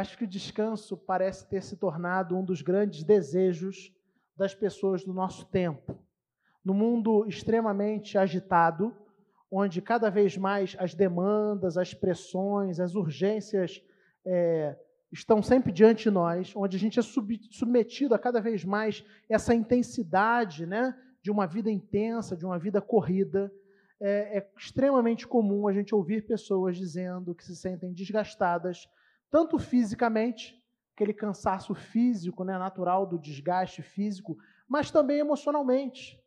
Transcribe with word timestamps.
Acho 0.00 0.16
que 0.16 0.24
o 0.24 0.26
descanso 0.26 0.96
parece 0.96 1.46
ter 1.46 1.62
se 1.62 1.76
tornado 1.76 2.34
um 2.34 2.42
dos 2.42 2.62
grandes 2.62 3.02
desejos 3.02 3.94
das 4.34 4.54
pessoas 4.54 5.04
do 5.04 5.12
nosso 5.12 5.44
tempo. 5.50 5.94
No 6.64 6.72
mundo 6.72 7.26
extremamente 7.28 8.16
agitado, 8.16 8.96
onde 9.50 9.82
cada 9.82 10.08
vez 10.08 10.38
mais 10.38 10.74
as 10.78 10.94
demandas, 10.94 11.76
as 11.76 11.92
pressões, 11.92 12.80
as 12.80 12.94
urgências 12.94 13.82
é, 14.24 14.74
estão 15.12 15.42
sempre 15.42 15.70
diante 15.70 16.04
de 16.04 16.10
nós, 16.10 16.54
onde 16.56 16.78
a 16.78 16.80
gente 16.80 16.98
é 16.98 17.02
sub, 17.02 17.38
submetido 17.50 18.14
a 18.14 18.18
cada 18.18 18.40
vez 18.40 18.64
mais 18.64 19.04
essa 19.28 19.54
intensidade 19.54 20.64
né, 20.64 20.98
de 21.22 21.30
uma 21.30 21.46
vida 21.46 21.70
intensa, 21.70 22.34
de 22.34 22.46
uma 22.46 22.58
vida 22.58 22.80
corrida, 22.80 23.52
é, 24.00 24.38
é 24.38 24.50
extremamente 24.56 25.28
comum 25.28 25.68
a 25.68 25.74
gente 25.74 25.94
ouvir 25.94 26.26
pessoas 26.26 26.78
dizendo 26.78 27.34
que 27.34 27.44
se 27.44 27.54
sentem 27.54 27.92
desgastadas 27.92 28.88
tanto 29.30 29.58
fisicamente, 29.58 30.60
aquele 30.94 31.14
cansaço 31.14 31.74
físico, 31.74 32.44
né, 32.44 32.58
natural 32.58 33.06
do 33.06 33.18
desgaste 33.18 33.82
físico, 33.82 34.36
mas 34.68 34.90
também 34.90 35.18
emocionalmente, 35.18 36.20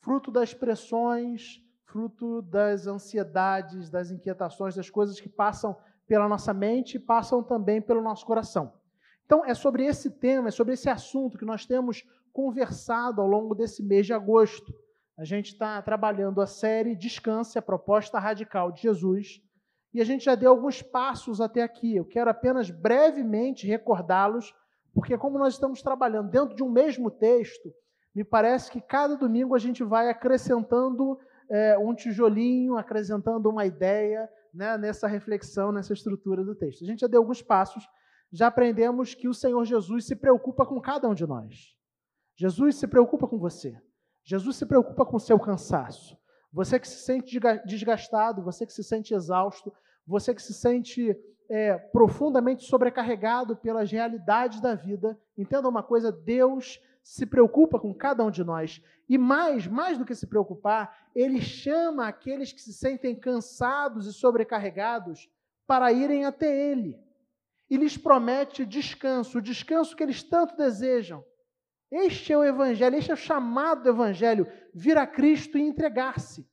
fruto 0.00 0.30
das 0.30 0.52
pressões, 0.52 1.62
fruto 1.84 2.42
das 2.42 2.86
ansiedades, 2.86 3.90
das 3.90 4.10
inquietações, 4.10 4.74
das 4.74 4.90
coisas 4.90 5.20
que 5.20 5.28
passam 5.28 5.76
pela 6.06 6.28
nossa 6.28 6.52
mente 6.52 6.96
e 6.96 7.00
passam 7.00 7.42
também 7.42 7.80
pelo 7.80 8.02
nosso 8.02 8.26
coração. 8.26 8.72
Então, 9.24 9.44
é 9.44 9.54
sobre 9.54 9.84
esse 9.84 10.10
tema, 10.10 10.48
é 10.48 10.50
sobre 10.50 10.74
esse 10.74 10.88
assunto 10.88 11.38
que 11.38 11.44
nós 11.44 11.64
temos 11.64 12.04
conversado 12.32 13.20
ao 13.20 13.26
longo 13.26 13.54
desse 13.54 13.82
mês 13.82 14.06
de 14.06 14.12
agosto. 14.12 14.74
A 15.16 15.24
gente 15.24 15.52
está 15.52 15.80
trabalhando 15.82 16.40
a 16.40 16.46
série 16.46 16.96
Descanse, 16.96 17.58
a 17.58 17.62
proposta 17.62 18.18
radical 18.18 18.72
de 18.72 18.82
Jesus, 18.82 19.40
e 19.94 20.00
a 20.00 20.04
gente 20.04 20.24
já 20.24 20.34
deu 20.34 20.50
alguns 20.50 20.80
passos 20.80 21.40
até 21.40 21.62
aqui. 21.62 21.96
Eu 21.96 22.04
quero 22.04 22.30
apenas 22.30 22.70
brevemente 22.70 23.66
recordá-los, 23.66 24.54
porque 24.94 25.18
como 25.18 25.38
nós 25.38 25.54
estamos 25.54 25.82
trabalhando 25.82 26.30
dentro 26.30 26.54
de 26.54 26.62
um 26.62 26.70
mesmo 26.70 27.10
texto, 27.10 27.72
me 28.14 28.24
parece 28.24 28.70
que 28.70 28.80
cada 28.80 29.16
domingo 29.16 29.54
a 29.54 29.58
gente 29.58 29.82
vai 29.82 30.08
acrescentando 30.08 31.18
é, 31.50 31.76
um 31.78 31.94
tijolinho, 31.94 32.76
acrescentando 32.76 33.48
uma 33.48 33.66
ideia 33.66 34.28
né, 34.52 34.76
nessa 34.78 35.06
reflexão, 35.06 35.72
nessa 35.72 35.92
estrutura 35.92 36.44
do 36.44 36.54
texto. 36.54 36.84
A 36.84 36.86
gente 36.86 37.00
já 37.00 37.06
deu 37.06 37.20
alguns 37.20 37.42
passos, 37.42 37.86
já 38.30 38.46
aprendemos 38.46 39.14
que 39.14 39.28
o 39.28 39.34
Senhor 39.34 39.64
Jesus 39.64 40.06
se 40.06 40.16
preocupa 40.16 40.64
com 40.64 40.80
cada 40.80 41.08
um 41.08 41.14
de 41.14 41.26
nós. 41.26 41.74
Jesus 42.34 42.76
se 42.76 42.86
preocupa 42.86 43.26
com 43.26 43.38
você. 43.38 43.78
Jesus 44.24 44.56
se 44.56 44.66
preocupa 44.66 45.04
com 45.04 45.16
o 45.16 45.20
seu 45.20 45.38
cansaço. 45.38 46.16
Você 46.52 46.78
que 46.78 46.86
se 46.86 47.04
sente 47.04 47.40
desgastado, 47.64 48.42
você 48.42 48.66
que 48.66 48.72
se 48.72 48.84
sente 48.84 49.14
exausto, 49.14 49.72
você 50.06 50.34
que 50.34 50.42
se 50.42 50.52
sente 50.52 51.16
é, 51.48 51.76
profundamente 51.76 52.64
sobrecarregado 52.64 53.56
pelas 53.56 53.90
realidades 53.90 54.60
da 54.60 54.74
vida, 54.74 55.18
entenda 55.36 55.68
uma 55.68 55.82
coisa: 55.82 56.12
Deus 56.12 56.78
se 57.02 57.26
preocupa 57.26 57.80
com 57.80 57.94
cada 57.94 58.22
um 58.22 58.30
de 58.30 58.44
nós. 58.44 58.82
E 59.08 59.18
mais, 59.18 59.66
mais 59.66 59.98
do 59.98 60.04
que 60.04 60.14
se 60.14 60.26
preocupar, 60.26 61.10
Ele 61.14 61.40
chama 61.40 62.06
aqueles 62.06 62.52
que 62.52 62.60
se 62.60 62.72
sentem 62.72 63.14
cansados 63.14 64.06
e 64.06 64.12
sobrecarregados 64.12 65.28
para 65.66 65.92
irem 65.92 66.24
até 66.24 66.70
Ele. 66.70 67.00
E 67.68 67.76
lhes 67.76 67.96
promete 67.96 68.66
descanso, 68.66 69.38
o 69.38 69.42
descanso 69.42 69.96
que 69.96 70.02
eles 70.02 70.22
tanto 70.22 70.56
desejam. 70.56 71.24
Este 71.92 72.32
é 72.32 72.38
o 72.38 72.42
Evangelho, 72.42 72.96
este 72.96 73.10
é 73.10 73.14
o 73.14 73.18
chamado 73.18 73.82
do 73.82 73.90
Evangelho, 73.90 74.50
vir 74.72 74.96
a 74.96 75.06
Cristo 75.06 75.58
e 75.58 75.60
entregar-se. 75.60 76.48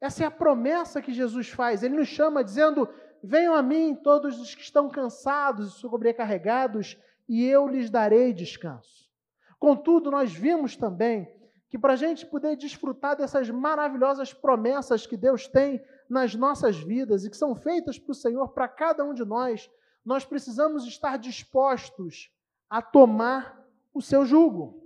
Essa 0.00 0.22
é 0.22 0.26
a 0.26 0.30
promessa 0.30 1.02
que 1.02 1.12
Jesus 1.12 1.48
faz. 1.48 1.82
Ele 1.82 1.96
nos 1.96 2.06
chama 2.06 2.44
dizendo: 2.44 2.88
Venham 3.20 3.56
a 3.56 3.62
mim 3.62 3.96
todos 3.96 4.40
os 4.40 4.54
que 4.54 4.62
estão 4.62 4.88
cansados 4.88 5.68
e 5.74 5.80
sobrecarregados, 5.80 6.96
e 7.28 7.44
eu 7.44 7.66
lhes 7.66 7.90
darei 7.90 8.32
descanso. 8.32 9.10
Contudo, 9.58 10.12
nós 10.12 10.32
vimos 10.32 10.76
também 10.76 11.28
que 11.68 11.76
para 11.76 11.94
a 11.94 11.96
gente 11.96 12.24
poder 12.24 12.56
desfrutar 12.56 13.16
dessas 13.16 13.50
maravilhosas 13.50 14.32
promessas 14.32 15.08
que 15.08 15.16
Deus 15.16 15.48
tem 15.48 15.84
nas 16.08 16.36
nossas 16.36 16.78
vidas 16.78 17.24
e 17.24 17.30
que 17.30 17.36
são 17.36 17.56
feitas 17.56 17.98
para 17.98 18.12
o 18.12 18.14
Senhor, 18.14 18.48
para 18.50 18.68
cada 18.68 19.04
um 19.04 19.12
de 19.12 19.24
nós, 19.24 19.68
nós 20.04 20.24
precisamos 20.24 20.86
estar 20.86 21.18
dispostos 21.18 22.32
a 22.70 22.80
tomar 22.80 23.57
o 23.98 24.02
seu 24.02 24.24
jugo, 24.24 24.82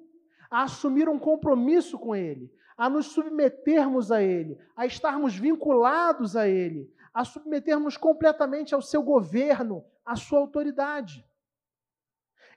a 0.50 0.64
assumir 0.64 1.08
um 1.08 1.18
compromisso 1.18 1.98
com 1.98 2.14
Ele, 2.14 2.52
a 2.76 2.90
nos 2.90 3.06
submetermos 3.06 4.10
a 4.10 4.22
Ele, 4.22 4.58
a 4.76 4.84
estarmos 4.84 5.36
vinculados 5.36 6.36
a 6.36 6.48
Ele, 6.48 6.92
a 7.14 7.24
submetermos 7.24 7.96
completamente 7.96 8.74
ao 8.74 8.82
seu 8.82 9.02
governo, 9.02 9.84
à 10.04 10.16
sua 10.16 10.40
autoridade. 10.40 11.24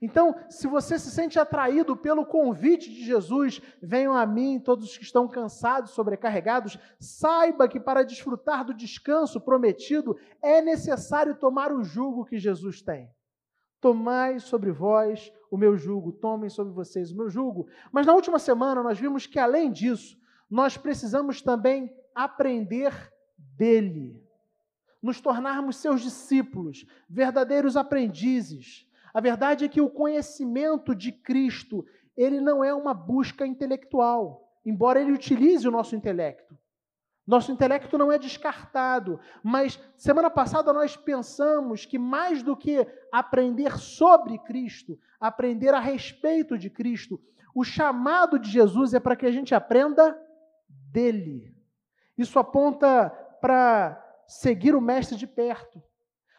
Então, 0.01 0.35
se 0.49 0.67
você 0.67 0.99
se 0.99 1.09
sente 1.09 1.39
atraído 1.39 1.95
pelo 1.95 2.25
convite 2.25 2.89
de 2.89 3.05
Jesus, 3.05 3.61
venham 3.81 4.13
a 4.13 4.25
mim 4.25 4.59
todos 4.59 4.89
os 4.89 4.97
que 4.97 5.03
estão 5.03 5.27
cansados, 5.27 5.91
sobrecarregados, 5.91 6.77
saiba 6.99 7.67
que 7.67 7.79
para 7.79 8.03
desfrutar 8.03 8.65
do 8.65 8.73
descanso 8.73 9.39
prometido 9.39 10.17
é 10.41 10.61
necessário 10.61 11.35
tomar 11.37 11.71
o 11.71 11.83
jugo 11.83 12.25
que 12.25 12.37
Jesus 12.37 12.81
tem. 12.81 13.09
Tomai 13.79 14.39
sobre 14.39 14.71
vós 14.71 15.31
o 15.55 15.57
meu 15.57 15.77
jugo, 15.77 16.11
tomem 16.11 16.49
sobre 16.49 16.73
vocês 16.73 17.11
o 17.11 17.17
meu 17.17 17.29
jugo. 17.29 17.67
Mas 17.91 18.05
na 18.05 18.13
última 18.13 18.37
semana 18.37 18.83
nós 18.83 18.99
vimos 18.99 19.25
que, 19.25 19.39
além 19.39 19.71
disso, 19.71 20.19
nós 20.49 20.77
precisamos 20.77 21.41
também 21.41 21.91
aprender 22.13 23.11
dele, 23.37 24.21
nos 25.01 25.19
tornarmos 25.19 25.77
seus 25.77 26.01
discípulos, 26.01 26.85
verdadeiros 27.09 27.77
aprendizes. 27.77 28.87
A 29.13 29.21
verdade 29.21 29.65
é 29.65 29.67
que 29.69 29.81
o 29.81 29.89
conhecimento 29.89 30.93
de 30.93 31.11
Cristo, 31.11 31.85
ele 32.17 32.41
não 32.41 32.63
é 32.63 32.73
uma 32.73 32.93
busca 32.93 33.45
intelectual, 33.45 34.51
embora 34.65 35.01
ele 35.01 35.13
utilize 35.13 35.67
o 35.67 35.71
nosso 35.71 35.95
intelecto. 35.95 36.57
Nosso 37.25 37.51
intelecto 37.51 37.97
não 37.97 38.11
é 38.11 38.19
descartado, 38.19 39.19
mas 39.41 39.79
semana 39.97 40.29
passada 40.29 40.71
nós 40.71 40.95
pensamos 40.95 41.85
que 41.85 41.97
mais 41.97 42.43
do 42.43 42.55
que 42.55 42.85
aprender 43.11 43.77
sobre 43.77 44.37
Cristo, 44.39 44.99
aprender 45.19 45.73
a 45.73 45.79
respeito 45.79 46.57
de 46.57 46.69
Cristo, 46.69 47.19
o 47.53 47.63
chamado 47.63 48.37
de 48.37 48.49
Jesus 48.49 48.93
é 48.93 48.99
para 48.99 49.15
que 49.15 49.25
a 49.25 49.31
gente 49.31 49.55
aprenda 49.55 50.15
dele. 50.69 51.55
Isso 52.17 52.37
aponta 52.37 53.09
para 53.41 54.01
seguir 54.27 54.75
o 54.75 54.81
Mestre 54.81 55.17
de 55.17 55.25
perto, 55.25 55.81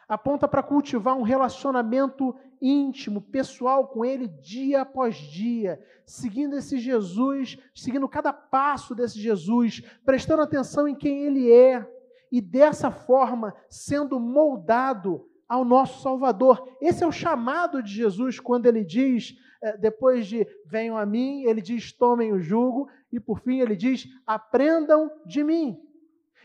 aponta 0.07 0.47
para 0.47 0.63
cultivar 0.63 1.15
um 1.15 1.21
relacionamento 1.21 2.35
íntimo, 2.61 3.21
pessoal 3.21 3.87
com 3.87 4.05
Ele 4.05 4.27
dia 4.27 4.81
após 4.81 5.15
dia, 5.15 5.79
seguindo 6.05 6.55
esse 6.55 6.79
Jesus, 6.79 7.57
seguindo 7.75 8.07
cada 8.07 8.31
passo 8.31 8.95
desse 8.95 9.19
Jesus, 9.19 9.81
prestando 10.05 10.41
atenção 10.41 10.87
em 10.87 10.95
quem 10.95 11.23
Ele 11.23 11.51
é 11.51 11.85
e 12.31 12.41
dessa 12.41 12.91
forma 12.91 13.53
sendo 13.69 14.19
moldado 14.19 15.27
ao 15.47 15.63
nosso 15.63 16.01
Salvador. 16.01 16.67
Esse 16.81 17.03
é 17.03 17.07
o 17.07 17.11
chamado 17.11 17.81
de 17.81 17.91
Jesus 17.93 18.39
quando 18.39 18.65
ele 18.65 18.83
diz, 18.83 19.35
eh, 19.61 19.77
depois 19.77 20.27
de 20.27 20.45
venham 20.65 20.97
a 20.97 21.05
mim, 21.05 21.43
ele 21.43 21.61
diz 21.61 21.91
tomem 21.91 22.33
o 22.33 22.41
jugo 22.41 22.89
e 23.11 23.19
por 23.19 23.39
fim 23.39 23.61
ele 23.61 23.75
diz 23.75 24.07
aprendam 24.25 25.09
de 25.25 25.43
mim. 25.43 25.79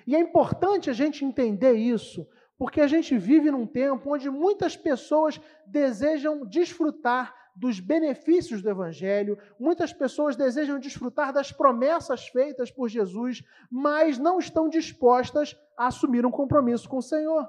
E 0.06 0.14
é 0.14 0.20
importante 0.20 0.88
a 0.88 0.92
gente 0.92 1.24
entender 1.24 1.74
isso, 1.74 2.26
porque 2.62 2.80
a 2.80 2.86
gente 2.86 3.18
vive 3.18 3.50
num 3.50 3.66
tempo 3.66 4.14
onde 4.14 4.30
muitas 4.30 4.76
pessoas 4.76 5.40
desejam 5.66 6.46
desfrutar 6.46 7.34
dos 7.56 7.80
benefícios 7.80 8.62
do 8.62 8.70
Evangelho, 8.70 9.36
muitas 9.58 9.92
pessoas 9.92 10.36
desejam 10.36 10.78
desfrutar 10.78 11.32
das 11.32 11.50
promessas 11.50 12.28
feitas 12.28 12.70
por 12.70 12.88
Jesus, 12.88 13.42
mas 13.68 14.16
não 14.16 14.38
estão 14.38 14.68
dispostas 14.68 15.56
a 15.76 15.88
assumir 15.88 16.24
um 16.24 16.30
compromisso 16.30 16.88
com 16.88 16.98
o 16.98 17.02
Senhor. 17.02 17.48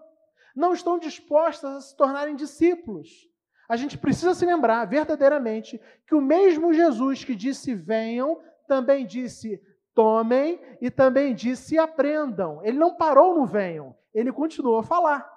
Não 0.56 0.74
estão 0.74 0.98
dispostas 0.98 1.76
a 1.76 1.82
se 1.82 1.96
tornarem 1.96 2.36
discípulos. 2.36 3.30
A 3.70 3.76
gente 3.76 4.00
precisa 4.00 4.34
se 4.34 4.48
lembrar 4.48 4.84
verdadeiramente 4.86 5.80
que 6.08 6.16
o 6.16 6.22
mesmo 6.22 6.74
Jesus 6.74 7.24
que 7.24 7.36
disse 7.36 7.76
venham, 7.76 8.42
também 8.68 9.06
disse 9.06 9.62
tomem 9.94 10.60
e 10.82 10.90
também 10.90 11.36
disse 11.36 11.78
aprendam. 11.78 12.66
Ele 12.66 12.80
não 12.80 12.96
parou 12.96 13.36
no 13.38 13.46
venham, 13.46 13.96
ele 14.14 14.32
continuou 14.32 14.80
a 14.80 14.84
falar. 14.84 15.32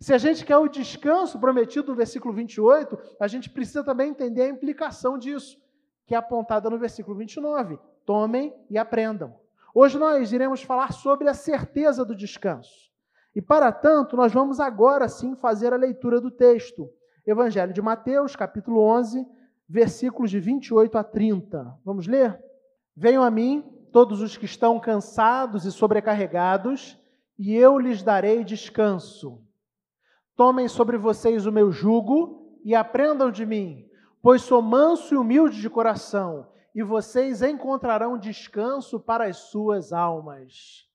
Se 0.00 0.12
a 0.12 0.18
gente 0.18 0.44
quer 0.44 0.56
o 0.56 0.68
descanso 0.68 1.38
prometido 1.38 1.92
no 1.92 1.96
versículo 1.96 2.34
28, 2.34 2.98
a 3.20 3.28
gente 3.28 3.48
precisa 3.48 3.84
também 3.84 4.10
entender 4.10 4.42
a 4.42 4.48
implicação 4.48 5.16
disso, 5.16 5.56
que 6.06 6.14
é 6.14 6.18
apontada 6.18 6.68
no 6.68 6.78
versículo 6.78 7.16
29. 7.16 7.78
Tomem 8.04 8.54
e 8.68 8.76
aprendam. 8.76 9.34
Hoje 9.74 9.98
nós 9.98 10.32
iremos 10.32 10.62
falar 10.62 10.92
sobre 10.92 11.28
a 11.28 11.34
certeza 11.34 12.04
do 12.04 12.16
descanso. 12.16 12.90
E 13.34 13.40
para 13.40 13.72
tanto, 13.72 14.16
nós 14.16 14.32
vamos 14.32 14.60
agora 14.60 15.08
sim 15.08 15.34
fazer 15.36 15.72
a 15.72 15.76
leitura 15.76 16.20
do 16.20 16.30
texto. 16.30 16.90
Evangelho 17.26 17.72
de 17.72 17.80
Mateus, 17.80 18.34
capítulo 18.34 18.80
11, 18.80 19.24
versículos 19.68 20.30
de 20.30 20.40
28 20.40 20.98
a 20.98 21.04
30. 21.04 21.78
Vamos 21.84 22.06
ler? 22.06 22.38
Venham 22.94 23.22
a 23.22 23.30
mim 23.30 23.64
todos 23.92 24.20
os 24.20 24.36
que 24.36 24.44
estão 24.44 24.78
cansados 24.80 25.64
e 25.64 25.72
sobrecarregados, 25.72 26.98
e 27.44 27.56
eu 27.56 27.76
lhes 27.76 28.04
darei 28.04 28.44
descanso. 28.44 29.44
Tomem 30.36 30.68
sobre 30.68 30.96
vocês 30.96 31.44
o 31.44 31.50
meu 31.50 31.72
jugo 31.72 32.56
e 32.64 32.72
aprendam 32.72 33.32
de 33.32 33.44
mim, 33.44 33.90
pois 34.22 34.42
sou 34.42 34.62
manso 34.62 35.12
e 35.12 35.16
humilde 35.16 35.60
de 35.60 35.68
coração, 35.68 36.48
e 36.72 36.84
vocês 36.84 37.42
encontrarão 37.42 38.16
descanso 38.16 39.00
para 39.00 39.24
as 39.24 39.38
suas 39.38 39.92
almas. 39.92 40.88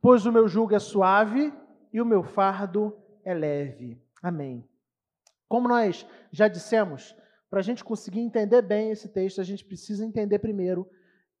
Pois 0.00 0.24
o 0.24 0.32
meu 0.32 0.48
jugo 0.48 0.74
é 0.74 0.78
suave 0.78 1.52
e 1.92 2.00
o 2.00 2.06
meu 2.06 2.22
fardo 2.22 2.96
é 3.22 3.34
leve. 3.34 4.00
Amém. 4.22 4.66
Como 5.46 5.68
nós 5.68 6.06
já 6.32 6.48
dissemos, 6.48 7.14
para 7.50 7.60
a 7.60 7.62
gente 7.62 7.84
conseguir 7.84 8.20
entender 8.20 8.62
bem 8.62 8.90
esse 8.90 9.06
texto, 9.06 9.38
a 9.38 9.44
gente 9.44 9.66
precisa 9.66 10.02
entender 10.02 10.38
primeiro 10.38 10.88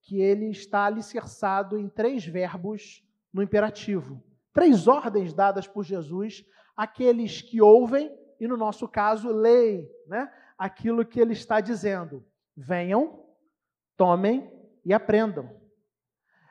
que 0.02 0.20
ele 0.20 0.50
está 0.50 0.84
alicerçado 0.84 1.78
em 1.78 1.88
três 1.88 2.26
verbos 2.26 3.07
no 3.32 3.42
imperativo. 3.42 4.22
Três 4.52 4.88
ordens 4.88 5.32
dadas 5.32 5.66
por 5.66 5.84
Jesus 5.84 6.44
àqueles 6.76 7.42
que 7.42 7.60
ouvem 7.60 8.12
e, 8.40 8.46
no 8.46 8.56
nosso 8.56 8.88
caso, 8.88 9.30
leem 9.30 9.88
né, 10.06 10.32
aquilo 10.56 11.04
que 11.04 11.20
ele 11.20 11.32
está 11.32 11.60
dizendo. 11.60 12.24
Venham, 12.56 13.24
tomem 13.96 14.50
e 14.84 14.92
aprendam. 14.92 15.50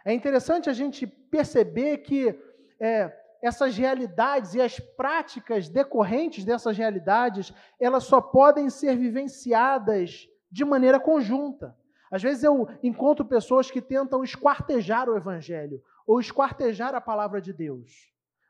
É 0.06 0.14
interessante 0.14 0.70
a 0.70 0.74
gente 0.74 1.06
perceber 1.06 1.98
que 2.00 2.40
é, 2.80 3.14
essas 3.42 3.78
realidades 3.78 4.54
e 4.54 4.62
as 4.62 4.80
práticas 4.80 5.68
decorrentes 5.68 6.46
dessas 6.46 6.78
realidades, 6.78 7.54
elas 7.80 8.04
só 8.04 8.22
podem 8.22 8.70
ser 8.70 8.96
vivenciadas 8.96 10.28
de 10.52 10.64
maneira 10.64 11.00
conjunta. 11.00 11.76
Às 12.10 12.22
vezes 12.22 12.44
eu 12.44 12.68
encontro 12.82 13.26
pessoas 13.26 13.70
que 13.70 13.82
tentam 13.82 14.24
esquartejar 14.24 15.10
o 15.10 15.18
evangelho 15.18 15.82
ou 16.08 16.20
esquartejar 16.22 16.96
a 16.96 17.02
palavra 17.02 17.42
de 17.42 17.52
Deus. 17.52 17.92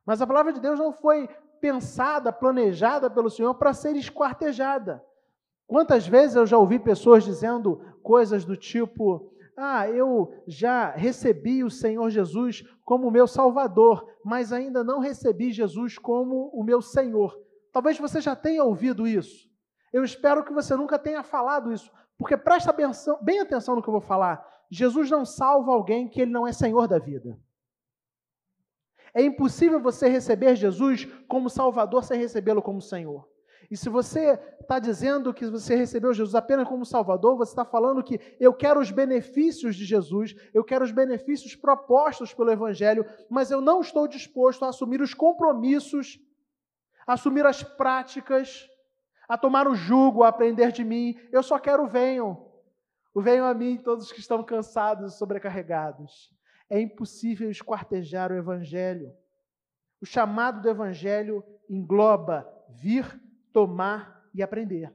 Mas 0.05 0.21
a 0.21 0.27
palavra 0.27 0.53
de 0.53 0.61
Deus 0.61 0.77
não 0.77 0.93
foi 0.93 1.27
pensada, 1.59 2.31
planejada 2.31 3.09
pelo 3.09 3.29
Senhor 3.29 3.55
para 3.55 3.73
ser 3.73 3.95
esquartejada. 3.95 5.03
Quantas 5.65 6.07
vezes 6.07 6.35
eu 6.35 6.45
já 6.45 6.57
ouvi 6.57 6.79
pessoas 6.79 7.25
dizendo 7.25 7.81
coisas 8.01 8.45
do 8.45 8.55
tipo: 8.55 9.33
Ah, 9.57 9.89
eu 9.89 10.31
já 10.47 10.91
recebi 10.91 11.63
o 11.63 11.69
Senhor 11.69 12.09
Jesus 12.09 12.63
como 12.85 13.11
meu 13.11 13.27
Salvador, 13.27 14.07
mas 14.23 14.53
ainda 14.53 14.83
não 14.83 14.99
recebi 14.99 15.51
Jesus 15.51 15.97
como 15.97 16.49
o 16.53 16.63
meu 16.63 16.81
Senhor. 16.81 17.37
Talvez 17.73 17.99
você 17.99 18.21
já 18.21 18.35
tenha 18.35 18.63
ouvido 18.63 19.05
isso. 19.05 19.47
Eu 19.91 20.03
espero 20.03 20.43
que 20.43 20.53
você 20.53 20.75
nunca 20.75 20.97
tenha 20.97 21.23
falado 21.23 21.71
isso, 21.73 21.91
porque 22.17 22.37
presta 22.37 22.73
bem 23.21 23.39
atenção 23.39 23.75
no 23.75 23.81
que 23.81 23.89
eu 23.89 23.93
vou 23.93 24.01
falar. 24.01 24.45
Jesus 24.69 25.09
não 25.09 25.25
salva 25.25 25.71
alguém 25.71 26.07
que 26.07 26.21
ele 26.21 26.31
não 26.31 26.47
é 26.47 26.53
Senhor 26.53 26.87
da 26.87 26.99
vida. 26.99 27.37
É 29.17 29.23
impossível 29.23 29.79
você 29.79 30.07
receber 30.07 30.55
Jesus 30.55 31.05
como 31.27 31.49
Salvador 31.49 32.03
sem 32.03 32.19
recebê-lo 32.19 32.61
como 32.61 32.79
Senhor. 32.79 33.27
E 33.71 33.75
se 33.75 33.89
você 33.89 34.39
está 34.61 34.77
dizendo 34.77 35.33
que 35.33 35.43
você 35.47 35.75
recebeu 35.75 36.13
Jesus 36.13 36.35
apenas 36.35 36.67
como 36.67 36.85
Salvador, 36.85 37.35
você 37.35 37.51
está 37.51 37.65
falando 37.65 38.03
que 38.03 38.19
eu 38.39 38.53
quero 38.53 38.79
os 38.79 38.91
benefícios 38.91 39.75
de 39.75 39.85
Jesus, 39.85 40.35
eu 40.53 40.63
quero 40.63 40.85
os 40.85 40.91
benefícios 40.91 41.55
propostos 41.55 42.31
pelo 42.31 42.51
Evangelho, 42.51 43.07
mas 43.27 43.49
eu 43.49 43.59
não 43.59 43.81
estou 43.81 44.07
disposto 44.07 44.63
a 44.63 44.69
assumir 44.69 45.01
os 45.01 45.15
compromissos, 45.15 46.19
a 47.07 47.13
assumir 47.13 47.43
as 47.43 47.63
práticas, 47.63 48.69
a 49.27 49.35
tomar 49.35 49.67
o 49.67 49.73
jugo, 49.73 50.21
a 50.21 50.27
aprender 50.27 50.71
de 50.71 50.83
mim. 50.83 51.19
Eu 51.31 51.41
só 51.41 51.57
quero 51.57 51.87
venham. 51.87 52.45
Venham 53.15 53.47
a 53.47 53.53
mim 53.55 53.77
todos 53.77 54.11
que 54.11 54.19
estão 54.19 54.43
cansados 54.43 55.15
e 55.15 55.17
sobrecarregados. 55.17 56.36
É 56.69 56.79
impossível 56.79 57.49
esquartejar 57.49 58.31
o 58.31 58.35
Evangelho. 58.35 59.13
O 60.01 60.05
chamado 60.05 60.61
do 60.61 60.69
Evangelho 60.69 61.43
engloba 61.69 62.47
vir 62.69 63.19
tomar 63.51 64.29
e 64.33 64.43
aprender. 64.43 64.93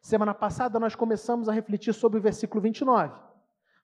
Semana 0.00 0.32
passada 0.32 0.80
nós 0.80 0.94
começamos 0.94 1.48
a 1.48 1.52
refletir 1.52 1.92
sobre 1.92 2.18
o 2.18 2.22
versículo 2.22 2.62
29. 2.62 3.14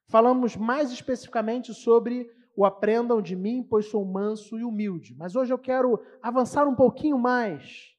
Falamos 0.07 0.55
mais 0.55 0.91
especificamente 0.91 1.73
sobre 1.73 2.31
o 2.55 2.65
aprendam 2.65 3.21
de 3.21 3.35
mim, 3.35 3.61
pois 3.61 3.85
sou 3.85 4.03
manso 4.03 4.57
e 4.57 4.63
humilde. 4.63 5.13
Mas 5.15 5.35
hoje 5.35 5.53
eu 5.53 5.59
quero 5.59 6.01
avançar 6.21 6.67
um 6.67 6.73
pouquinho 6.73 7.19
mais 7.19 7.93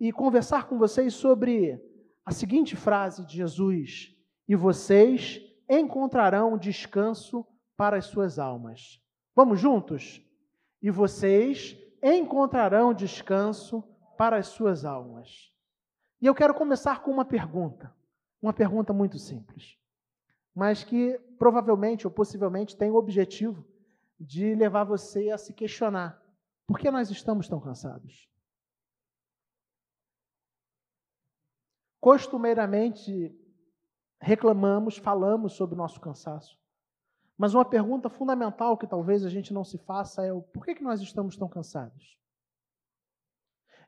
e 0.00 0.10
conversar 0.10 0.66
com 0.66 0.76
vocês 0.78 1.14
sobre 1.14 1.80
a 2.26 2.32
seguinte 2.32 2.74
frase 2.74 3.24
de 3.24 3.36
Jesus: 3.36 4.10
E 4.48 4.56
vocês 4.56 5.40
encontrarão 5.68 6.58
descanso 6.58 7.46
para 7.76 7.96
as 7.96 8.06
suas 8.06 8.38
almas. 8.38 9.02
Vamos 9.34 9.60
juntos? 9.60 10.22
E 10.80 10.90
vocês 10.90 11.76
encontrarão 12.02 12.94
descanso 12.94 13.82
para 14.16 14.36
as 14.36 14.48
suas 14.48 14.84
almas. 14.84 15.52
E 16.20 16.26
eu 16.26 16.34
quero 16.34 16.54
começar 16.54 17.02
com 17.02 17.10
uma 17.10 17.24
pergunta, 17.24 17.94
uma 18.40 18.52
pergunta 18.52 18.92
muito 18.92 19.18
simples, 19.18 19.78
mas 20.54 20.84
que 20.84 21.18
provavelmente 21.38 22.06
ou 22.06 22.12
possivelmente 22.12 22.76
tem 22.76 22.90
o 22.90 22.96
objetivo 22.96 23.66
de 24.18 24.54
levar 24.54 24.84
você 24.84 25.30
a 25.30 25.38
se 25.38 25.52
questionar: 25.52 26.22
por 26.66 26.78
que 26.78 26.90
nós 26.90 27.10
estamos 27.10 27.48
tão 27.48 27.60
cansados? 27.60 28.28
Costumeiramente 32.00 33.34
reclamamos, 34.20 34.96
falamos 34.96 35.54
sobre 35.54 35.74
o 35.74 35.78
nosso 35.78 36.00
cansaço. 36.00 36.58
Mas 37.36 37.54
uma 37.54 37.64
pergunta 37.64 38.08
fundamental 38.08 38.78
que 38.78 38.86
talvez 38.86 39.24
a 39.24 39.28
gente 39.28 39.52
não 39.52 39.64
se 39.64 39.78
faça 39.78 40.24
é: 40.24 40.32
por 40.52 40.64
que, 40.64 40.74
que 40.74 40.84
nós 40.84 41.00
estamos 41.00 41.36
tão 41.36 41.48
cansados? 41.48 42.16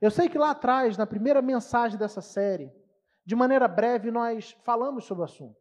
Eu 0.00 0.10
sei 0.10 0.28
que 0.28 0.36
lá 0.36 0.50
atrás, 0.50 0.96
na 0.96 1.06
primeira 1.06 1.40
mensagem 1.40 1.98
dessa 1.98 2.20
série, 2.20 2.70
de 3.24 3.34
maneira 3.34 3.66
breve, 3.66 4.10
nós 4.10 4.56
falamos 4.62 5.04
sobre 5.04 5.22
o 5.22 5.24
assunto. 5.24 5.58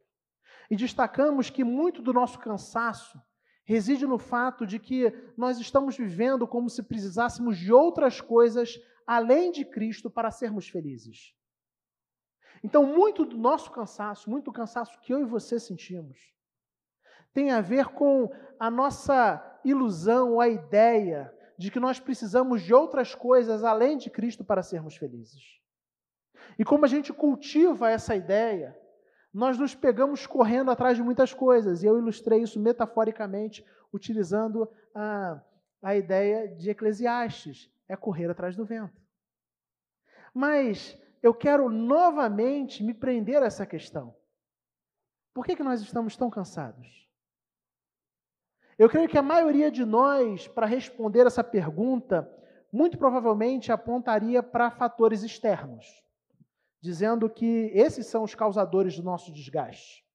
E 0.69 0.75
destacamos 0.75 1.49
que 1.49 1.63
muito 1.63 2.01
do 2.01 2.11
nosso 2.11 2.39
cansaço 2.39 3.21
reside 3.63 4.05
no 4.05 4.19
fato 4.19 4.65
de 4.65 4.79
que 4.79 5.11
nós 5.37 5.59
estamos 5.59 5.97
vivendo 5.97 6.47
como 6.47 6.69
se 6.69 6.83
precisássemos 6.83 7.57
de 7.57 7.71
outras 7.71 8.19
coisas 8.19 8.79
além 9.07 9.51
de 9.51 9.63
Cristo 9.63 10.09
para 10.09 10.31
sermos 10.31 10.67
felizes. 10.67 11.33
Então, 12.63 12.85
muito 12.85 13.25
do 13.25 13.37
nosso 13.37 13.71
cansaço, 13.71 14.29
muito 14.29 14.45
do 14.45 14.53
cansaço 14.53 14.99
que 15.01 15.13
eu 15.13 15.21
e 15.21 15.25
você 15.25 15.59
sentimos, 15.59 16.34
tem 17.35 17.51
a 17.51 17.59
ver 17.59 17.89
com 17.89 18.31
a 18.57 18.71
nossa 18.71 19.59
ilusão, 19.63 20.39
a 20.39 20.47
ideia 20.47 21.31
de 21.57 21.69
que 21.69 21.81
nós 21.81 21.99
precisamos 21.99 22.61
de 22.61 22.73
outras 22.73 23.13
coisas 23.13 23.61
além 23.61 23.97
de 23.97 24.09
Cristo 24.09 24.43
para 24.45 24.63
sermos 24.63 24.95
felizes. 24.95 25.43
E 26.57 26.63
como 26.63 26.85
a 26.85 26.87
gente 26.87 27.11
cultiva 27.11 27.91
essa 27.91 28.15
ideia, 28.15 28.73
nós 29.33 29.57
nos 29.57 29.75
pegamos 29.75 30.25
correndo 30.25 30.71
atrás 30.71 30.95
de 30.95 31.03
muitas 31.03 31.33
coisas. 31.33 31.83
E 31.83 31.85
eu 31.85 31.97
ilustrei 31.97 32.41
isso 32.41 32.57
metaforicamente 32.57 33.65
utilizando 33.91 34.71
a, 34.93 35.41
a 35.83 35.93
ideia 35.93 36.47
de 36.47 36.69
Eclesiastes: 36.69 37.69
é 37.89 37.97
correr 37.97 38.29
atrás 38.29 38.55
do 38.55 38.63
vento. 38.63 39.01
Mas 40.33 40.97
eu 41.21 41.33
quero 41.33 41.69
novamente 41.69 42.81
me 42.81 42.93
prender 42.93 43.43
a 43.43 43.47
essa 43.47 43.65
questão. 43.65 44.15
Por 45.33 45.45
que, 45.45 45.57
que 45.57 45.63
nós 45.63 45.81
estamos 45.81 46.15
tão 46.15 46.29
cansados? 46.29 47.04
Eu 48.77 48.89
creio 48.89 49.07
que 49.07 49.17
a 49.17 49.21
maioria 49.21 49.71
de 49.71 49.85
nós, 49.85 50.47
para 50.47 50.65
responder 50.65 51.25
essa 51.25 51.43
pergunta, 51.43 52.29
muito 52.71 52.97
provavelmente 52.97 53.71
apontaria 53.71 54.43
para 54.43 54.69
fatores 54.69 55.23
externos, 55.23 56.03
dizendo 56.81 57.29
que 57.29 57.71
esses 57.73 58.05
são 58.07 58.23
os 58.23 58.35
causadores 58.35 58.97
do 58.97 59.03
nosso 59.03 59.31
desgaste. 59.31 60.05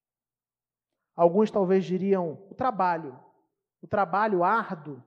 Alguns 1.15 1.49
talvez 1.49 1.85
diriam 1.85 2.39
o 2.51 2.53
trabalho. 2.53 3.19
O 3.81 3.87
trabalho 3.87 4.43
árduo 4.43 5.03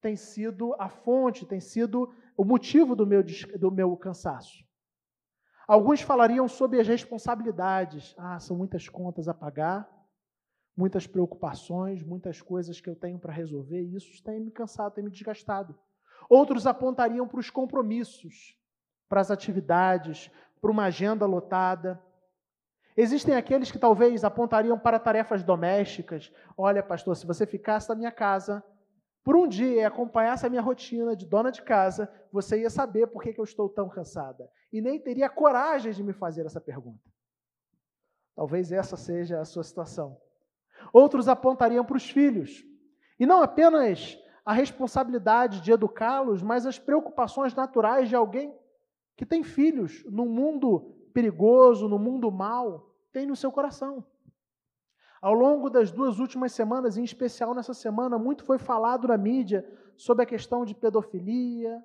tem 0.00 0.16
sido 0.16 0.74
a 0.78 0.88
fonte, 0.88 1.44
tem 1.44 1.60
sido 1.60 2.10
o 2.36 2.44
motivo 2.44 2.96
do 2.96 3.06
meu, 3.06 3.22
do 3.58 3.70
meu 3.70 3.94
cansaço. 3.98 4.64
Alguns 5.68 6.00
falariam 6.00 6.48
sobre 6.48 6.80
as 6.80 6.88
responsabilidades. 6.88 8.14
Ah, 8.18 8.38
são 8.38 8.56
muitas 8.56 8.88
contas 8.88 9.28
a 9.28 9.34
pagar, 9.34 9.88
muitas 10.76 11.06
preocupações, 11.06 12.02
muitas 12.02 12.42
coisas 12.42 12.80
que 12.80 12.88
eu 12.88 12.96
tenho 12.96 13.18
para 13.18 13.32
resolver, 13.32 13.82
e 13.82 13.94
isso 13.94 14.22
tem 14.22 14.40
me 14.40 14.50
cansado, 14.50 14.94
tem 14.94 15.04
me 15.04 15.10
desgastado. 15.10 15.74
Outros 16.28 16.66
apontariam 16.66 17.28
para 17.28 17.40
os 17.40 17.50
compromissos, 17.50 18.58
para 19.08 19.20
as 19.20 19.30
atividades, 19.30 20.30
para 20.60 20.70
uma 20.70 20.84
agenda 20.84 21.26
lotada. 21.26 22.02
Existem 22.96 23.36
aqueles 23.36 23.70
que 23.70 23.78
talvez 23.78 24.24
apontariam 24.24 24.78
para 24.78 24.98
tarefas 24.98 25.42
domésticas. 25.42 26.32
Olha, 26.56 26.82
pastor, 26.82 27.16
se 27.16 27.26
você 27.26 27.46
ficasse 27.46 27.88
na 27.88 27.94
minha 27.94 28.12
casa 28.12 28.64
por 29.22 29.36
um 29.36 29.46
dia 29.46 29.82
e 29.82 29.84
acompanhasse 29.84 30.46
a 30.46 30.50
minha 30.50 30.62
rotina 30.62 31.14
de 31.14 31.26
dona 31.26 31.50
de 31.50 31.62
casa, 31.62 32.12
você 32.32 32.60
ia 32.60 32.70
saber 32.70 33.06
por 33.06 33.22
que, 33.22 33.32
que 33.32 33.40
eu 33.40 33.44
estou 33.44 33.68
tão 33.68 33.88
cansada. 33.88 34.50
E 34.72 34.80
nem 34.80 35.00
teria 35.00 35.28
coragem 35.28 35.92
de 35.92 36.02
me 36.02 36.12
fazer 36.12 36.44
essa 36.46 36.60
pergunta. 36.60 37.10
Talvez 38.34 38.72
essa 38.72 38.96
seja 38.96 39.40
a 39.40 39.44
sua 39.44 39.62
situação. 39.62 40.20
Outros 40.92 41.28
apontariam 41.28 41.84
para 41.84 41.96
os 41.96 42.08
filhos. 42.08 42.64
E 43.18 43.26
não 43.26 43.42
apenas 43.42 44.18
a 44.44 44.52
responsabilidade 44.52 45.60
de 45.60 45.72
educá-los, 45.72 46.42
mas 46.42 46.66
as 46.66 46.78
preocupações 46.78 47.54
naturais 47.54 48.08
de 48.08 48.16
alguém 48.16 48.54
que 49.16 49.24
tem 49.24 49.42
filhos 49.42 50.04
no 50.04 50.26
mundo 50.26 50.94
perigoso, 51.14 51.88
no 51.88 51.98
mundo 51.98 52.30
mal, 52.30 52.94
tem 53.12 53.26
no 53.26 53.36
seu 53.36 53.50
coração. 53.50 54.04
Ao 55.22 55.32
longo 55.32 55.70
das 55.70 55.90
duas 55.90 56.18
últimas 56.18 56.52
semanas, 56.52 56.98
em 56.98 57.04
especial 57.04 57.54
nessa 57.54 57.72
semana, 57.72 58.18
muito 58.18 58.44
foi 58.44 58.58
falado 58.58 59.08
na 59.08 59.16
mídia 59.16 59.64
sobre 59.96 60.24
a 60.24 60.26
questão 60.26 60.64
de 60.64 60.74
pedofilia. 60.74 61.82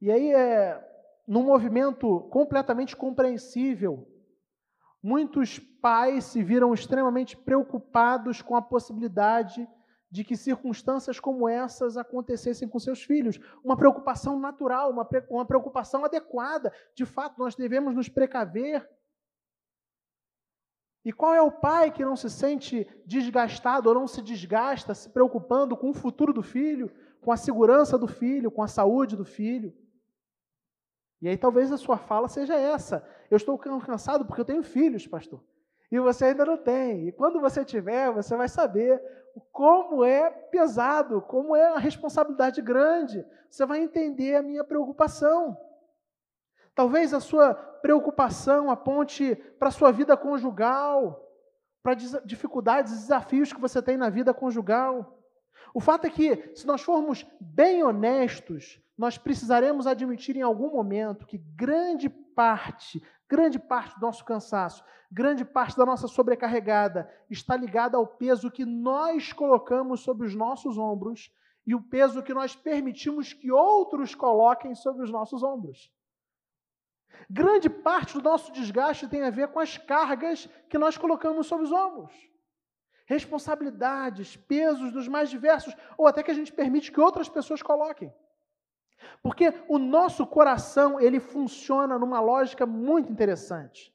E 0.00 0.10
aí 0.10 0.32
é 0.32 0.86
num 1.26 1.44
movimento 1.44 2.20
completamente 2.30 2.96
compreensível, 2.96 4.08
muitos 5.02 5.58
pais 5.58 6.24
se 6.24 6.42
viram 6.42 6.74
extremamente 6.74 7.36
preocupados 7.36 8.42
com 8.42 8.54
a 8.54 8.62
possibilidade 8.62 9.68
de 10.10 10.24
que 10.24 10.36
circunstâncias 10.36 11.20
como 11.20 11.48
essas 11.48 11.96
acontecessem 11.96 12.68
com 12.68 12.78
seus 12.78 13.02
filhos. 13.02 13.38
Uma 13.62 13.76
preocupação 13.76 14.38
natural, 14.38 14.90
uma, 14.90 15.44
preocupação 15.44 16.04
adequada. 16.04 16.72
De 16.94 17.06
fato, 17.06 17.38
nós 17.38 17.54
devemos 17.54 17.94
nos 17.94 18.08
precaver. 18.08 18.88
E 21.04 21.12
qual 21.12 21.32
é 21.32 21.40
o 21.40 21.52
pai 21.52 21.92
que 21.92 22.04
não 22.04 22.16
se 22.16 22.28
sente 22.28 22.86
desgastado 23.06 23.88
ou 23.88 23.94
não 23.94 24.08
se 24.08 24.20
desgasta 24.20 24.94
se 24.94 25.08
preocupando 25.08 25.76
com 25.76 25.90
o 25.90 25.94
futuro 25.94 26.32
do 26.32 26.42
filho, 26.42 26.92
com 27.20 27.30
a 27.32 27.36
segurança 27.36 27.96
do 27.96 28.08
filho, 28.08 28.50
com 28.50 28.62
a 28.62 28.68
saúde 28.68 29.16
do 29.16 29.24
filho? 29.24 29.72
E 31.22 31.28
aí 31.28 31.36
talvez 31.36 31.70
a 31.70 31.78
sua 31.78 31.96
fala 31.96 32.28
seja 32.28 32.54
essa: 32.54 33.06
eu 33.30 33.36
estou 33.36 33.58
cansado 33.58 34.24
porque 34.24 34.40
eu 34.40 34.44
tenho 34.44 34.62
filhos, 34.62 35.06
pastor. 35.06 35.42
E 35.90 35.98
você 35.98 36.26
ainda 36.26 36.44
não 36.44 36.56
tem. 36.56 37.08
E 37.08 37.12
quando 37.12 37.40
você 37.40 37.64
tiver, 37.64 38.10
você 38.12 38.36
vai 38.36 38.48
saber 38.48 39.00
como 39.52 40.04
é 40.04 40.30
pesado, 40.30 41.22
como 41.22 41.54
é 41.54 41.70
uma 41.70 41.80
responsabilidade 41.80 42.60
grande. 42.60 43.24
Você 43.48 43.64
vai 43.64 43.80
entender 43.80 44.36
a 44.36 44.42
minha 44.42 44.64
preocupação. 44.64 45.56
Talvez 46.74 47.12
a 47.12 47.20
sua 47.20 47.54
preocupação 47.54 48.70
aponte 48.70 49.34
para 49.58 49.68
a 49.68 49.72
sua 49.72 49.90
vida 49.90 50.16
conjugal, 50.16 51.28
para 51.82 51.94
dificuldades 51.94 52.92
e 52.92 52.96
desafios 52.96 53.52
que 53.52 53.60
você 53.60 53.82
tem 53.82 53.96
na 53.96 54.10
vida 54.10 54.32
conjugal. 54.32 55.18
O 55.74 55.80
fato 55.80 56.06
é 56.06 56.10
que, 56.10 56.52
se 56.54 56.66
nós 56.66 56.82
formos 56.82 57.26
bem 57.40 57.82
honestos, 57.82 58.80
nós 58.96 59.16
precisaremos 59.16 59.86
admitir 59.86 60.36
em 60.36 60.42
algum 60.42 60.70
momento 60.70 61.26
que 61.26 61.38
grande 61.38 62.08
parte, 62.08 63.02
grande 63.30 63.60
parte 63.60 63.94
do 63.94 64.00
nosso 64.00 64.24
cansaço, 64.24 64.84
grande 65.10 65.44
parte 65.44 65.76
da 65.76 65.86
nossa 65.86 66.08
sobrecarregada 66.08 67.08
está 67.30 67.56
ligada 67.56 67.96
ao 67.96 68.04
peso 68.04 68.50
que 68.50 68.64
nós 68.64 69.32
colocamos 69.32 70.00
sobre 70.00 70.26
os 70.26 70.34
nossos 70.34 70.76
ombros 70.76 71.32
e 71.64 71.72
o 71.72 71.80
peso 71.80 72.24
que 72.24 72.34
nós 72.34 72.56
permitimos 72.56 73.32
que 73.32 73.52
outros 73.52 74.16
coloquem 74.16 74.74
sobre 74.74 75.04
os 75.04 75.10
nossos 75.12 75.44
ombros. 75.44 75.92
Grande 77.28 77.70
parte 77.70 78.14
do 78.14 78.22
nosso 78.22 78.50
desgaste 78.50 79.06
tem 79.06 79.22
a 79.22 79.30
ver 79.30 79.48
com 79.48 79.60
as 79.60 79.78
cargas 79.78 80.48
que 80.68 80.78
nós 80.78 80.98
colocamos 80.98 81.46
sobre 81.46 81.66
os 81.66 81.72
ombros. 81.72 82.12
Responsabilidades, 83.06 84.36
pesos 84.36 84.92
dos 84.92 85.06
mais 85.06 85.30
diversos, 85.30 85.76
ou 85.96 86.08
até 86.08 86.22
que 86.22 86.30
a 86.30 86.34
gente 86.34 86.52
permite 86.52 86.90
que 86.90 87.00
outras 87.00 87.28
pessoas 87.28 87.62
coloquem. 87.62 88.12
Porque 89.22 89.52
o 89.68 89.78
nosso 89.78 90.26
coração, 90.26 91.00
ele 91.00 91.20
funciona 91.20 91.98
numa 91.98 92.20
lógica 92.20 92.66
muito 92.66 93.10
interessante. 93.12 93.94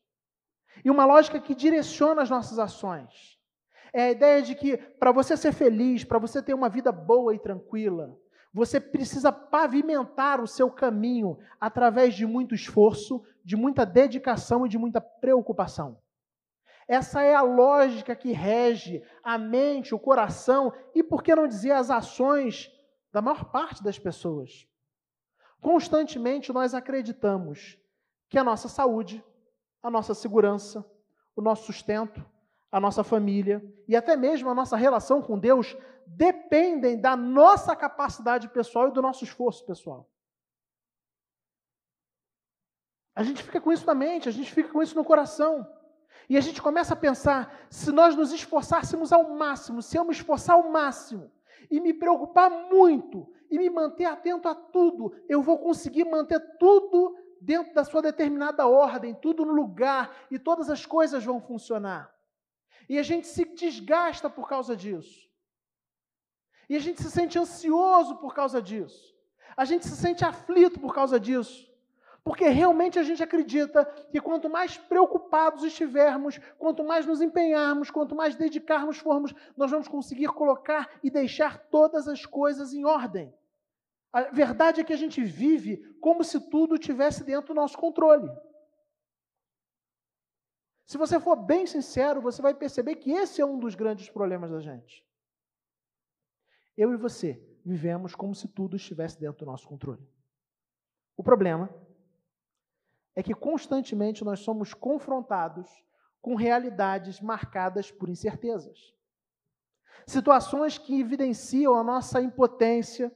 E 0.83 0.89
uma 0.89 1.05
lógica 1.05 1.39
que 1.39 1.55
direciona 1.55 2.21
as 2.21 2.29
nossas 2.29 2.59
ações. 2.59 3.39
É 3.93 4.03
a 4.03 4.12
ideia 4.12 4.41
de 4.41 4.55
que 4.55 4.77
para 4.77 5.12
você 5.12 5.38
ser 5.38 5.53
feliz, 5.53 6.03
para 6.03 6.19
você 6.19 6.41
ter 6.41 6.53
uma 6.53 6.69
vida 6.69 6.91
boa 6.91 7.33
e 7.33 7.39
tranquila, 7.39 8.17
você 8.53 8.79
precisa 8.79 9.31
pavimentar 9.31 10.41
o 10.41 10.47
seu 10.47 10.69
caminho 10.69 11.38
através 11.59 12.13
de 12.13 12.25
muito 12.25 12.53
esforço, 12.55 13.24
de 13.43 13.55
muita 13.55 13.85
dedicação 13.85 14.65
e 14.65 14.69
de 14.69 14.77
muita 14.77 15.01
preocupação. 15.01 15.97
Essa 16.88 17.21
é 17.21 17.33
a 17.33 17.41
lógica 17.41 18.15
que 18.15 18.31
rege 18.31 19.03
a 19.24 19.38
mente, 19.38 19.95
o 19.95 20.00
coração 20.00 20.71
e, 20.93 21.01
por 21.01 21.24
que 21.24 21.35
não 21.35 21.47
dizer, 21.47 21.71
as 21.71 21.89
ações 21.89 22.71
da 23.12 23.21
maior 23.21 23.45
parte 23.45 23.83
das 23.83 23.97
pessoas. 23.97 24.67
Constantemente 25.65 26.53
nós 26.53 26.75
acreditamos 26.75 27.75
que 28.29 28.38
a 28.38 28.43
nossa 28.43 28.69
saúde, 28.69 29.25
a 29.81 29.89
nossa 29.89 30.13
segurança, 30.13 30.86
o 31.36 31.41
nosso 31.41 31.65
sustento, 31.65 32.24
a 32.72 32.79
nossa 32.79 33.03
família 33.03 33.65
e 33.88 33.95
até 33.95 34.15
mesmo 34.15 34.48
a 34.48 34.53
nossa 34.53 34.77
relação 34.77 35.24
com 35.24 35.39
Deus 35.39 35.75
dependem 36.05 37.01
da 37.01 37.15
nossa 37.15 37.75
capacidade 37.75 38.48
pessoal 38.50 38.89
e 38.89 38.91
do 38.91 39.01
nosso 39.01 39.24
esforço 39.24 39.65
pessoal. 39.65 40.07
A 43.15 43.24
gente 43.24 43.41
fica 43.41 43.60
com 43.60 43.74
isso 43.74 43.88
na 43.88 43.95
mente, 43.95 44.29
a 44.29 44.31
gente 44.31 44.53
fica 44.53 44.69
com 44.69 44.84
isso 44.84 44.95
no 44.95 45.03
coração. 45.03 45.67
E 46.29 46.38
a 46.38 46.41
gente 46.41 46.62
começa 46.62 46.93
a 46.93 46.98
pensar: 46.98 47.65
se 47.72 47.91
nós 47.91 48.15
nos 48.15 48.31
esforçássemos 48.31 49.12
ao 49.12 49.31
máximo, 49.31 49.81
se 49.81 49.98
eu 49.98 50.05
me 50.05 50.12
esforçar 50.12 50.57
ao 50.57 50.69
máximo 50.69 51.31
e 51.69 51.79
me 51.79 51.93
preocupar 51.93 52.50
muito 52.50 53.31
e 53.50 53.57
me 53.57 53.69
manter 53.69 54.05
atento 54.05 54.48
a 54.48 54.55
tudo, 54.55 55.13
eu 55.29 55.41
vou 55.41 55.57
conseguir 55.57 56.05
manter 56.05 56.39
tudo 56.57 57.15
dentro 57.39 57.74
da 57.74 57.84
sua 57.84 58.01
determinada 58.01 58.67
ordem, 58.67 59.13
tudo 59.13 59.45
no 59.45 59.53
lugar 59.53 60.15
e 60.31 60.39
todas 60.39 60.69
as 60.69 60.86
coisas 60.86 61.24
vão 61.24 61.39
funcionar. 61.39 62.13
E 62.89 62.98
a 62.98 63.03
gente 63.03 63.27
se 63.27 63.45
desgasta 63.45 64.29
por 64.29 64.48
causa 64.48 64.75
disso. 64.75 65.29
E 66.69 66.75
a 66.75 66.79
gente 66.79 67.01
se 67.01 67.12
sente 67.12 67.38
ansioso 67.38 68.17
por 68.17 68.34
causa 68.34 68.62
disso. 68.62 69.15
A 69.55 69.65
gente 69.65 69.86
se 69.86 69.95
sente 69.95 70.25
aflito 70.25 70.79
por 70.79 70.93
causa 70.93 71.19
disso. 71.19 71.72
Porque 72.25 72.48
realmente 72.48 72.98
a 72.98 73.03
gente 73.03 73.22
acredita 73.22 73.86
que 74.12 74.20
quanto 74.20 74.50
mais 74.50 74.79
preocupados 74.79 75.63
estivermos, 75.63 76.39
quanto 76.58 76.84
mais 76.84 77.05
nos 77.05 77.22
empenharmos, 77.22 77.91
quanto 77.91 78.15
mais 78.15 78.36
dedicarmos 78.36 78.98
formos, 78.98 79.32
nós 79.55 79.70
vamos 79.70 79.88
conseguir 79.88 80.29
colocar 80.29 80.89
e 81.03 81.12
deixar 81.12 81.60
todas 81.70 82.08
as 82.08 82.25
coisas 82.25 82.74
em 82.74 82.84
ordem. 82.84 83.32
A 84.12 84.24
verdade 84.24 84.82
é 84.82 84.84
que 84.84 84.91
a 84.91 84.98
gente 84.98 85.24
vive 85.24 85.77
como 86.01 86.24
se 86.24 86.50
tudo 86.50 86.79
tivesse 86.79 87.24
dentro 87.24 87.53
do 87.53 87.62
nosso 87.62 87.77
controle. 87.77 88.27
Se 90.84 90.98
você 90.98 91.20
for 91.20 91.36
bem 91.36 91.67
sincero, 91.67 92.24
você 92.24 92.41
vai 92.41 92.55
perceber 92.55 92.96
que 92.96 93.12
esse 93.12 93.39
é 93.39 93.46
um 93.46 93.60
dos 93.60 93.75
grandes 93.75 94.10
problemas 94.10 94.50
da 94.50 94.62
gente. 94.62 95.05
Eu 96.75 96.91
e 96.91 96.98
você 96.98 97.39
vivemos 97.63 98.15
como 98.15 98.34
se 98.34 98.48
tudo 98.48 98.77
estivesse 98.77 99.20
dentro 99.20 99.46
do 99.46 99.51
nosso 99.51 99.67
controle. 99.67 100.01
O 101.15 101.24
problema 101.24 101.84
é 103.15 103.24
que 103.24 103.34
constantemente 103.34 104.24
nós 104.24 104.41
somos 104.41 104.74
confrontados 104.74 105.69
com 106.22 106.36
realidades 106.36 107.22
marcadas 107.22 107.91
por 107.91 108.10
incertezas. 108.10 108.93
Situações 110.05 110.77
que 110.77 111.00
evidenciam 111.00 111.75
a 111.75 111.84
nossa 111.84 112.22
impotência, 112.22 113.15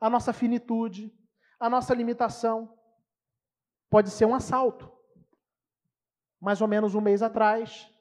a 0.00 0.10
nossa 0.10 0.32
finitude, 0.32 1.14
a 1.58 1.70
nossa 1.70 1.94
limitação. 1.94 2.76
Pode 3.88 4.10
ser 4.10 4.24
um 4.24 4.34
assalto. 4.34 4.90
Mais 6.40 6.60
ou 6.60 6.68
menos 6.68 6.94
um 6.94 7.00
mês 7.00 7.22
atrás, 7.22 7.92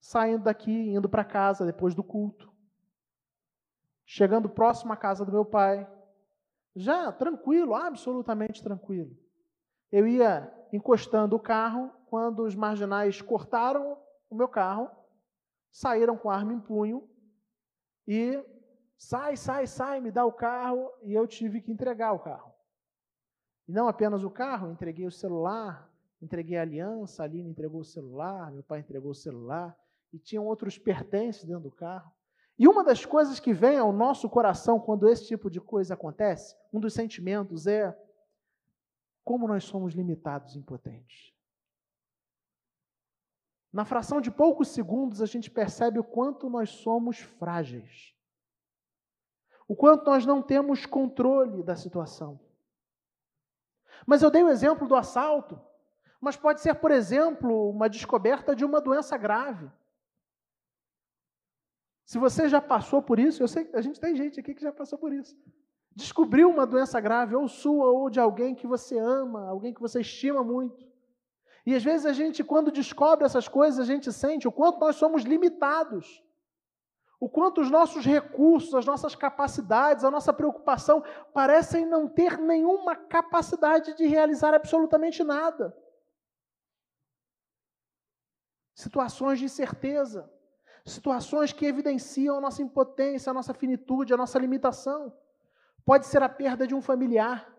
saindo 0.00 0.44
daqui, 0.44 0.70
indo 0.70 1.08
para 1.08 1.24
casa 1.24 1.64
depois 1.64 1.94
do 1.94 2.04
culto, 2.04 2.52
chegando 4.04 4.48
próximo 4.48 4.92
à 4.92 4.96
casa 4.96 5.24
do 5.24 5.32
meu 5.32 5.44
pai, 5.44 5.90
já 6.76 7.10
tranquilo, 7.10 7.74
absolutamente 7.74 8.62
tranquilo. 8.62 9.16
Eu 9.96 10.08
ia 10.08 10.52
encostando 10.72 11.36
o 11.36 11.40
carro 11.40 11.88
quando 12.06 12.42
os 12.42 12.56
marginais 12.56 13.22
cortaram 13.22 13.96
o 14.28 14.34
meu 14.34 14.48
carro, 14.48 14.90
saíram 15.70 16.16
com 16.16 16.28
arma 16.28 16.52
em 16.52 16.58
punho 16.58 17.08
e 18.04 18.44
sai, 18.98 19.36
sai, 19.36 19.68
sai, 19.68 20.00
me 20.00 20.10
dá 20.10 20.26
o 20.26 20.32
carro 20.32 20.90
e 21.04 21.14
eu 21.14 21.28
tive 21.28 21.60
que 21.60 21.70
entregar 21.70 22.12
o 22.12 22.18
carro. 22.18 22.52
E 23.68 23.72
não 23.72 23.86
apenas 23.86 24.24
o 24.24 24.30
carro, 24.30 24.68
entreguei 24.68 25.06
o 25.06 25.12
celular, 25.12 25.88
entreguei 26.20 26.58
a 26.58 26.62
aliança, 26.62 27.22
a 27.22 27.26
Aline 27.26 27.48
entregou 27.48 27.82
o 27.82 27.84
celular, 27.84 28.50
meu 28.50 28.64
pai 28.64 28.80
entregou 28.80 29.12
o 29.12 29.14
celular 29.14 29.78
e 30.12 30.18
tinham 30.18 30.44
outros 30.44 30.76
pertences 30.76 31.44
dentro 31.44 31.62
do 31.62 31.70
carro. 31.70 32.10
E 32.58 32.66
uma 32.66 32.82
das 32.82 33.06
coisas 33.06 33.38
que 33.38 33.52
vem 33.52 33.78
ao 33.78 33.92
nosso 33.92 34.28
coração 34.28 34.80
quando 34.80 35.08
esse 35.08 35.28
tipo 35.28 35.48
de 35.48 35.60
coisa 35.60 35.94
acontece, 35.94 36.56
um 36.72 36.80
dos 36.80 36.94
sentimentos 36.94 37.68
é 37.68 37.96
como 39.24 39.48
nós 39.48 39.64
somos 39.64 39.94
limitados 39.94 40.54
e 40.54 40.58
impotentes. 40.58 41.32
Na 43.72 43.84
fração 43.84 44.20
de 44.20 44.30
poucos 44.30 44.68
segundos, 44.68 45.20
a 45.20 45.26
gente 45.26 45.50
percebe 45.50 45.98
o 45.98 46.04
quanto 46.04 46.48
nós 46.48 46.70
somos 46.70 47.18
frágeis. 47.18 48.14
O 49.66 49.74
quanto 49.74 50.04
nós 50.04 50.24
não 50.24 50.42
temos 50.42 50.86
controle 50.86 51.62
da 51.62 51.74
situação. 51.74 52.38
Mas 54.06 54.22
eu 54.22 54.30
dei 54.30 54.42
o 54.42 54.50
exemplo 54.50 54.86
do 54.86 54.94
assalto, 54.94 55.60
mas 56.20 56.36
pode 56.36 56.60
ser, 56.60 56.74
por 56.74 56.90
exemplo, 56.90 57.70
uma 57.70 57.88
descoberta 57.88 58.54
de 58.54 58.64
uma 58.64 58.80
doença 58.80 59.16
grave. 59.16 59.70
Se 62.04 62.18
você 62.18 62.48
já 62.48 62.60
passou 62.60 63.02
por 63.02 63.18
isso, 63.18 63.42
eu 63.42 63.48
sei 63.48 63.64
que 63.64 63.74
a 63.74 63.80
gente 63.80 63.98
tem 63.98 64.14
gente 64.14 64.38
aqui 64.38 64.54
que 64.54 64.62
já 64.62 64.72
passou 64.72 64.98
por 64.98 65.12
isso. 65.12 65.36
Descobriu 65.96 66.50
uma 66.50 66.66
doença 66.66 67.00
grave, 67.00 67.36
ou 67.36 67.46
sua, 67.46 67.86
ou 67.86 68.10
de 68.10 68.18
alguém 68.18 68.54
que 68.54 68.66
você 68.66 68.98
ama, 68.98 69.48
alguém 69.48 69.72
que 69.72 69.80
você 69.80 70.00
estima 70.00 70.42
muito. 70.42 70.84
E 71.64 71.74
às 71.74 71.82
vezes 71.82 72.04
a 72.04 72.12
gente, 72.12 72.42
quando 72.42 72.70
descobre 72.70 73.24
essas 73.24 73.48
coisas, 73.48 73.80
a 73.80 73.84
gente 73.84 74.12
sente 74.12 74.46
o 74.46 74.52
quanto 74.52 74.80
nós 74.80 74.96
somos 74.96 75.22
limitados. 75.22 76.22
O 77.18 77.28
quanto 77.28 77.60
os 77.60 77.70
nossos 77.70 78.04
recursos, 78.04 78.74
as 78.74 78.84
nossas 78.84 79.14
capacidades, 79.14 80.04
a 80.04 80.10
nossa 80.10 80.32
preocupação 80.32 81.02
parecem 81.32 81.86
não 81.86 82.06
ter 82.06 82.38
nenhuma 82.38 82.94
capacidade 82.94 83.94
de 83.94 84.04
realizar 84.04 84.52
absolutamente 84.52 85.24
nada. 85.24 85.74
Situações 88.74 89.38
de 89.38 89.46
incerteza, 89.46 90.30
situações 90.84 91.52
que 91.52 91.64
evidenciam 91.64 92.36
a 92.36 92.40
nossa 92.40 92.60
impotência, 92.60 93.30
a 93.30 93.34
nossa 93.34 93.54
finitude, 93.54 94.12
a 94.12 94.18
nossa 94.18 94.38
limitação. 94.38 95.16
Pode 95.84 96.06
ser 96.06 96.22
a 96.22 96.28
perda 96.28 96.66
de 96.66 96.74
um 96.74 96.80
familiar. 96.80 97.52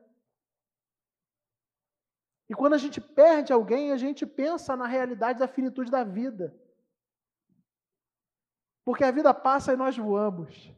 E 2.49 2.53
quando 2.53 2.73
a 2.73 2.77
gente 2.77 2.99
perde 2.99 3.53
alguém, 3.53 3.91
a 3.91 3.97
gente 3.97 4.25
pensa 4.25 4.75
na 4.75 4.87
realidade 4.87 5.39
da 5.39 5.47
finitude 5.47 5.91
da 5.91 6.03
vida. 6.03 6.55
Porque 8.83 9.03
a 9.03 9.11
vida 9.11 9.33
passa 9.33 9.73
e 9.73 9.77
nós 9.77 9.97
voamos. 9.97 10.71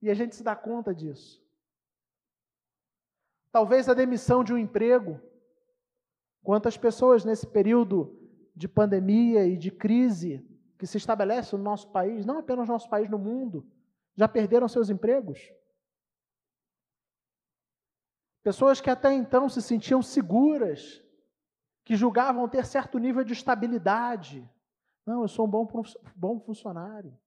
E 0.00 0.10
a 0.10 0.14
gente 0.14 0.34
se 0.34 0.42
dá 0.42 0.56
conta 0.56 0.94
disso. 0.94 1.42
Talvez 3.52 3.88
a 3.88 3.94
demissão 3.94 4.42
de 4.42 4.52
um 4.52 4.58
emprego. 4.58 5.20
Quantas 6.42 6.76
pessoas 6.76 7.24
nesse 7.24 7.46
período 7.46 8.18
de 8.54 8.68
pandemia 8.68 9.46
e 9.46 9.56
de 9.56 9.70
crise 9.70 10.46
que 10.78 10.86
se 10.86 10.98
estabelece 10.98 11.56
no 11.56 11.62
nosso 11.62 11.90
país, 11.90 12.26
não 12.26 12.38
apenas 12.38 12.66
no 12.66 12.74
nosso 12.74 12.88
país, 12.88 13.08
no 13.08 13.18
mundo, 13.18 13.66
já 14.14 14.28
perderam 14.28 14.68
seus 14.68 14.90
empregos? 14.90 15.40
Pessoas 18.44 18.78
que 18.78 18.90
até 18.90 19.10
então 19.10 19.48
se 19.48 19.62
sentiam 19.62 20.02
seguras, 20.02 21.02
que 21.82 21.96
julgavam 21.96 22.46
ter 22.46 22.66
certo 22.66 22.98
nível 22.98 23.24
de 23.24 23.32
estabilidade. 23.32 24.46
Não, 25.06 25.22
eu 25.22 25.28
sou 25.28 25.46
um 25.46 25.50
bom, 25.50 25.66
bom 26.14 26.38
funcionário. 26.38 27.18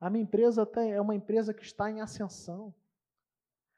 A 0.00 0.08
minha 0.08 0.22
empresa 0.22 0.68
é 0.76 1.00
uma 1.00 1.16
empresa 1.16 1.52
que 1.52 1.64
está 1.64 1.90
em 1.90 2.00
ascensão. 2.00 2.72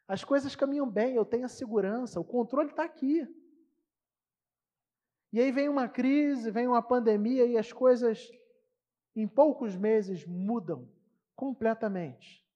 As 0.07 0.23
coisas 0.23 0.55
caminham 0.55 0.89
bem, 0.89 1.15
eu 1.15 1.25
tenho 1.25 1.47
a 1.47 1.49
segurança, 1.49 2.21
o 2.21 2.25
controle 2.25 2.69
está 2.69 2.85
aqui. 2.85 3.27
E 5.33 5.41
aí 5.41 5.51
vem 5.51 5.71
uma 5.71 5.89
crise, 5.89 6.51
vem 6.51 6.69
uma 6.69 6.83
pandemia 6.83 7.47
e 7.47 7.57
as 7.57 7.73
coisas, 7.73 8.31
em 9.17 9.27
poucos 9.27 9.75
meses, 9.75 10.27
mudam 10.27 10.87
completamente. 11.35 12.47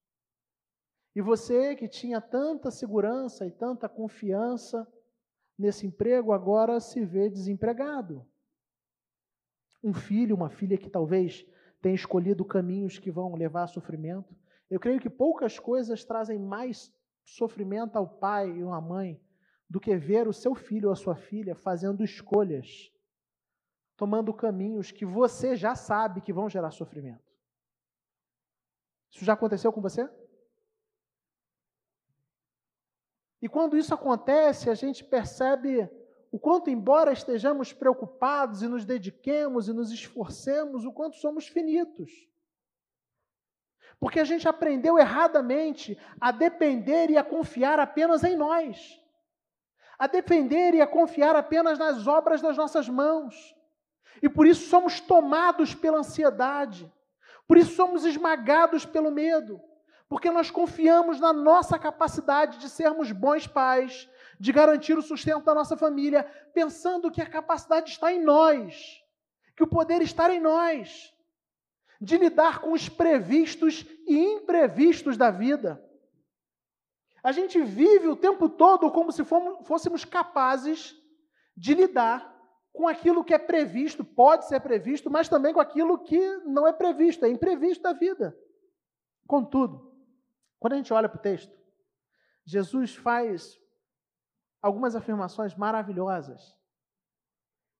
E 1.14 1.20
você 1.20 1.76
que 1.76 1.88
tinha 1.88 2.20
tanta 2.20 2.70
segurança 2.70 3.46
e 3.46 3.50
tanta 3.50 3.88
confiança 3.88 4.86
nesse 5.58 5.86
emprego, 5.86 6.32
agora 6.32 6.80
se 6.80 7.04
vê 7.04 7.28
desempregado. 7.28 8.26
Um 9.84 9.92
filho, 9.92 10.34
uma 10.34 10.48
filha 10.48 10.78
que 10.78 10.88
talvez 10.88 11.46
tenha 11.82 11.94
escolhido 11.94 12.44
caminhos 12.44 12.98
que 12.98 13.10
vão 13.10 13.34
levar 13.34 13.64
a 13.64 13.66
sofrimento. 13.66 14.34
Eu 14.70 14.80
creio 14.80 15.00
que 15.00 15.10
poucas 15.10 15.58
coisas 15.58 16.04
trazem 16.04 16.38
mais 16.38 16.90
sofrimento 17.24 17.96
ao 17.96 18.08
pai 18.08 18.50
e 18.50 18.62
à 18.62 18.80
mãe 18.80 19.20
do 19.68 19.80
que 19.80 19.96
ver 19.96 20.28
o 20.28 20.32
seu 20.32 20.54
filho 20.54 20.88
ou 20.88 20.92
a 20.92 20.96
sua 20.96 21.16
filha 21.16 21.54
fazendo 21.54 22.02
escolhas, 22.02 22.92
tomando 23.96 24.32
caminhos 24.32 24.90
que 24.90 25.04
você 25.04 25.56
já 25.56 25.74
sabe 25.74 26.20
que 26.20 26.32
vão 26.32 26.48
gerar 26.48 26.70
sofrimento. 26.70 27.32
Isso 29.10 29.24
já 29.24 29.34
aconteceu 29.34 29.72
com 29.72 29.80
você? 29.80 30.08
E 33.42 33.48
quando 33.48 33.76
isso 33.76 33.92
acontece, 33.92 34.70
a 34.70 34.74
gente 34.74 35.02
percebe 35.02 35.90
o 36.30 36.38
quanto, 36.38 36.70
embora 36.70 37.12
estejamos 37.12 37.72
preocupados 37.72 38.62
e 38.62 38.68
nos 38.68 38.84
dediquemos 38.84 39.66
e 39.66 39.72
nos 39.72 39.90
esforcemos, 39.90 40.84
o 40.84 40.92
quanto 40.92 41.16
somos 41.16 41.48
finitos. 41.48 42.10
Porque 43.98 44.20
a 44.20 44.24
gente 44.24 44.48
aprendeu 44.48 44.96
erradamente 44.96 45.98
a 46.20 46.30
depender 46.30 47.10
e 47.10 47.18
a 47.18 47.24
confiar 47.24 47.80
apenas 47.80 48.22
em 48.22 48.36
nós, 48.36 49.00
a 49.98 50.06
depender 50.06 50.74
e 50.74 50.80
a 50.80 50.86
confiar 50.86 51.34
apenas 51.34 51.78
nas 51.80 52.06
obras 52.06 52.40
das 52.40 52.56
nossas 52.56 52.88
mãos. 52.88 53.56
E 54.22 54.28
por 54.28 54.46
isso 54.46 54.68
somos 54.68 55.00
tomados 55.00 55.74
pela 55.74 55.98
ansiedade, 55.98 56.90
por 57.46 57.58
isso 57.58 57.74
somos 57.74 58.04
esmagados 58.04 58.86
pelo 58.86 59.10
medo 59.10 59.60
porque 60.12 60.30
nós 60.30 60.50
confiamos 60.50 61.18
na 61.18 61.32
nossa 61.32 61.78
capacidade 61.78 62.58
de 62.58 62.68
sermos 62.68 63.10
bons 63.10 63.46
pais, 63.46 64.06
de 64.38 64.52
garantir 64.52 64.92
o 64.98 65.00
sustento 65.00 65.42
da 65.42 65.54
nossa 65.54 65.74
família, 65.74 66.24
pensando 66.52 67.10
que 67.10 67.22
a 67.22 67.26
capacidade 67.26 67.88
está 67.88 68.12
em 68.12 68.22
nós, 68.22 69.02
que 69.56 69.62
o 69.62 69.66
poder 69.66 70.02
está 70.02 70.30
em 70.30 70.38
nós, 70.38 71.14
de 71.98 72.18
lidar 72.18 72.60
com 72.60 72.72
os 72.72 72.90
previstos 72.90 73.86
e 74.06 74.18
imprevistos 74.18 75.16
da 75.16 75.30
vida. 75.30 75.82
A 77.24 77.32
gente 77.32 77.62
vive 77.62 78.08
o 78.08 78.14
tempo 78.14 78.50
todo 78.50 78.90
como 78.90 79.12
se 79.12 79.24
fôssemos 79.64 80.04
capazes 80.04 80.94
de 81.56 81.72
lidar 81.72 82.38
com 82.70 82.86
aquilo 82.86 83.24
que 83.24 83.32
é 83.32 83.38
previsto, 83.38 84.04
pode 84.04 84.46
ser 84.46 84.60
previsto, 84.60 85.10
mas 85.10 85.26
também 85.26 85.54
com 85.54 85.60
aquilo 85.60 85.96
que 85.96 86.20
não 86.44 86.66
é 86.66 86.72
previsto, 86.74 87.24
é 87.24 87.30
imprevisto 87.30 87.82
da 87.82 87.94
vida. 87.94 88.36
Contudo, 89.26 89.90
quando 90.62 90.74
a 90.74 90.76
gente 90.76 90.92
olha 90.92 91.08
para 91.08 91.18
o 91.18 91.22
texto, 91.22 91.52
Jesus 92.44 92.94
faz 92.94 93.60
algumas 94.62 94.94
afirmações 94.94 95.56
maravilhosas. 95.56 96.56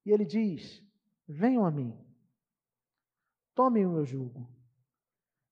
E 0.05 0.11
ele 0.11 0.25
diz: 0.25 0.85
Venham 1.25 1.65
a 1.65 1.71
mim, 1.71 1.97
tomem 3.55 3.87
o 3.87 3.93
meu 3.93 4.05
jugo, 4.05 4.51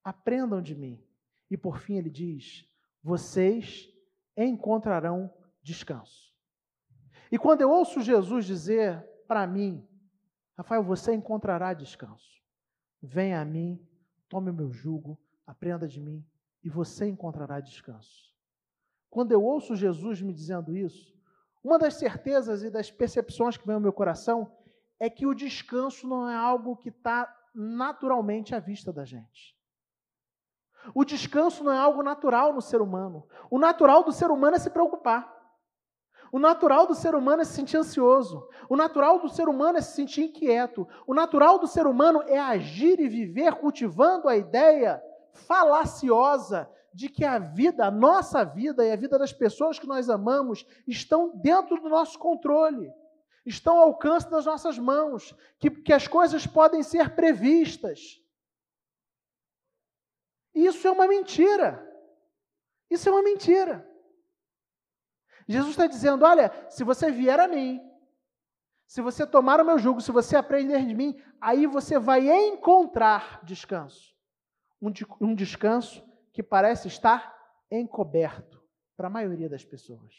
aprendam 0.03 0.61
de 0.61 0.75
mim. 0.75 1.01
E 1.49 1.57
por 1.57 1.79
fim 1.79 1.99
ele 1.99 2.11
diz: 2.11 2.69
Vocês 3.01 3.89
encontrarão 4.37 5.33
descanso. 5.63 6.35
E 7.31 7.39
quando 7.39 7.61
eu 7.61 7.71
ouço 7.71 8.01
Jesus 8.01 8.45
dizer 8.45 9.09
para 9.29 9.47
mim, 9.47 9.89
Rafael, 10.59 10.83
você 10.83 11.15
encontrará 11.15 11.75
descanso. 11.75 12.43
Venha 13.01 13.41
a 13.41 13.45
mim, 13.45 13.81
tome 14.29 14.51
o 14.51 14.55
meu 14.55 14.73
jugo, 14.73 15.17
aprenda 15.47 15.87
de 15.87 16.01
mim, 16.01 16.27
e 16.63 16.69
você 16.69 17.07
encontrará 17.07 17.61
descanso. 17.61 18.31
Quando 19.09 19.33
eu 19.33 19.43
ouço 19.43 19.75
Jesus 19.75 20.21
me 20.23 20.33
dizendo 20.33 20.77
isso, 20.77 21.19
uma 21.63 21.79
das 21.79 21.95
certezas 21.95 22.63
e 22.63 22.71
das 22.71 22.91
percepções 22.91 23.57
que 23.57 23.67
vem 23.67 23.75
ao 23.75 23.81
meu 23.81 23.93
coração 23.93 24.51
é 24.99 25.11
que 25.11 25.27
o 25.27 25.35
descanso 25.35 26.07
não 26.07 26.29
é 26.29 26.37
algo 26.37 26.77
que 26.77 26.91
está 26.91 27.35
naturalmente 27.55 28.55
à 28.55 28.61
vista 28.61 28.93
da 28.93 29.05
gente. 29.05 29.59
O 30.95 31.05
descanso 31.05 31.63
não 31.63 31.73
é 31.73 31.79
algo 31.79 32.03
natural 32.03 32.55
no 32.55 32.63
ser 32.63 32.81
humano. 32.81 33.27
O 33.51 33.59
natural 33.59 34.03
do 34.03 34.13
ser 34.13 34.31
humano 34.31 34.57
é 34.57 34.59
se 34.59 34.71
preocupar. 34.71 35.39
O 36.33 36.39
natural 36.39 36.87
do 36.87 36.95
ser 36.95 37.15
humano 37.15 37.43
é 37.43 37.45
se 37.45 37.55
sentir 37.55 37.77
ansioso. 37.77 38.49
O 38.69 38.77
natural 38.77 39.19
do 39.19 39.29
ser 39.29 39.49
humano 39.49 39.79
é 39.79 39.81
se 39.81 39.95
sentir 39.97 40.23
inquieto. 40.23 40.87
O 41.07 41.13
natural 41.13 41.59
do 41.59 41.67
ser 41.67 41.87
humano 41.87 42.23
é 42.23 42.39
agir 42.39 43.01
e 43.01 43.09
viver 43.09 43.57
cultivando 43.57 44.29
a 44.29 44.37
ideia 44.37 45.03
falaciosa 45.33 46.71
de 46.93 47.09
que 47.09 47.25
a 47.25 47.39
vida, 47.39 47.87
a 47.87 47.91
nossa 47.91 48.45
vida 48.45 48.85
e 48.85 48.91
a 48.91 48.97
vida 48.97 49.19
das 49.19 49.33
pessoas 49.33 49.79
que 49.79 49.87
nós 49.87 50.11
amamos 50.11 50.67
estão 50.87 51.37
dentro 51.37 51.81
do 51.81 51.89
nosso 51.89 52.19
controle, 52.19 52.93
estão 53.47 53.79
ao 53.79 53.85
alcance 53.85 54.29
das 54.29 54.45
nossas 54.45 54.79
mãos, 54.79 55.35
que, 55.59 55.71
que 55.71 55.93
as 55.93 56.09
coisas 56.09 56.47
podem 56.47 56.83
ser 56.83 57.15
previstas. 57.15 58.21
Isso 60.53 60.87
é 60.87 60.91
uma 60.91 61.07
mentira. 61.07 61.87
Isso 62.91 63.09
é 63.09 63.13
uma 63.13 63.23
mentira. 63.23 63.89
Jesus 65.47 65.71
está 65.71 65.87
dizendo: 65.87 66.25
olha, 66.25 66.53
se 66.69 66.83
você 66.83 67.11
vier 67.11 67.39
a 67.39 67.47
mim, 67.47 67.81
se 68.87 69.01
você 69.01 69.25
tomar 69.25 69.61
o 69.61 69.65
meu 69.65 69.79
jugo, 69.79 70.01
se 70.01 70.11
você 70.11 70.37
aprender 70.37 70.85
de 70.85 70.95
mim, 70.95 71.21
aí 71.41 71.67
você 71.67 72.01
vai 72.01 72.29
encontrar 72.29 73.41
descanso 73.45 74.11
um 74.81 75.35
descanso 75.35 76.03
que 76.33 76.43
parece 76.43 76.89
estar 76.89 77.37
encoberto 77.71 78.63
para 78.97 79.09
a 79.09 79.11
maioria 79.11 79.49
das 79.49 79.65
pessoas. 79.65 80.13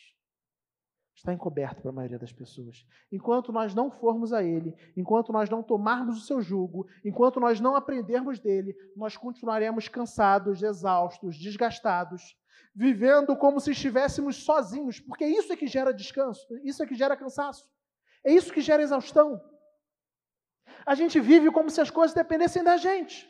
Está 1.15 1.33
encoberto 1.33 1.81
para 1.81 1.91
a 1.91 1.93
maioria 1.93 2.17
das 2.17 2.31
pessoas. 2.31 2.85
Enquanto 3.11 3.51
nós 3.51 3.75
não 3.75 3.91
formos 3.91 4.33
a 4.33 4.43
Ele, 4.43 4.75
enquanto 4.95 5.31
nós 5.31 5.49
não 5.49 5.61
tomarmos 5.61 6.17
o 6.17 6.25
seu 6.25 6.41
jugo, 6.41 6.87
enquanto 7.03 7.39
nós 7.39 7.59
não 7.59 7.75
aprendermos 7.75 8.39
dele, 8.39 8.75
nós 8.95 9.17
continuaremos 9.17 9.87
cansados, 9.87 10.63
exaustos, 10.63 11.37
desgastados, 11.37 12.35
vivendo 12.73 13.35
como 13.35 13.59
se 13.59 13.71
estivéssemos 13.71 14.37
sozinhos, 14.37 14.99
porque 14.99 15.25
isso 15.25 15.51
é 15.51 15.57
que 15.57 15.67
gera 15.67 15.93
descanso, 15.93 16.47
isso 16.63 16.81
é 16.81 16.87
que 16.87 16.95
gera 16.95 17.17
cansaço, 17.17 17.69
é 18.23 18.31
isso 18.31 18.53
que 18.53 18.61
gera 18.61 18.81
exaustão. 18.81 19.39
A 20.85 20.95
gente 20.95 21.19
vive 21.19 21.51
como 21.51 21.69
se 21.69 21.81
as 21.81 21.91
coisas 21.91 22.15
dependessem 22.15 22.63
da 22.63 22.77
gente. 22.77 23.29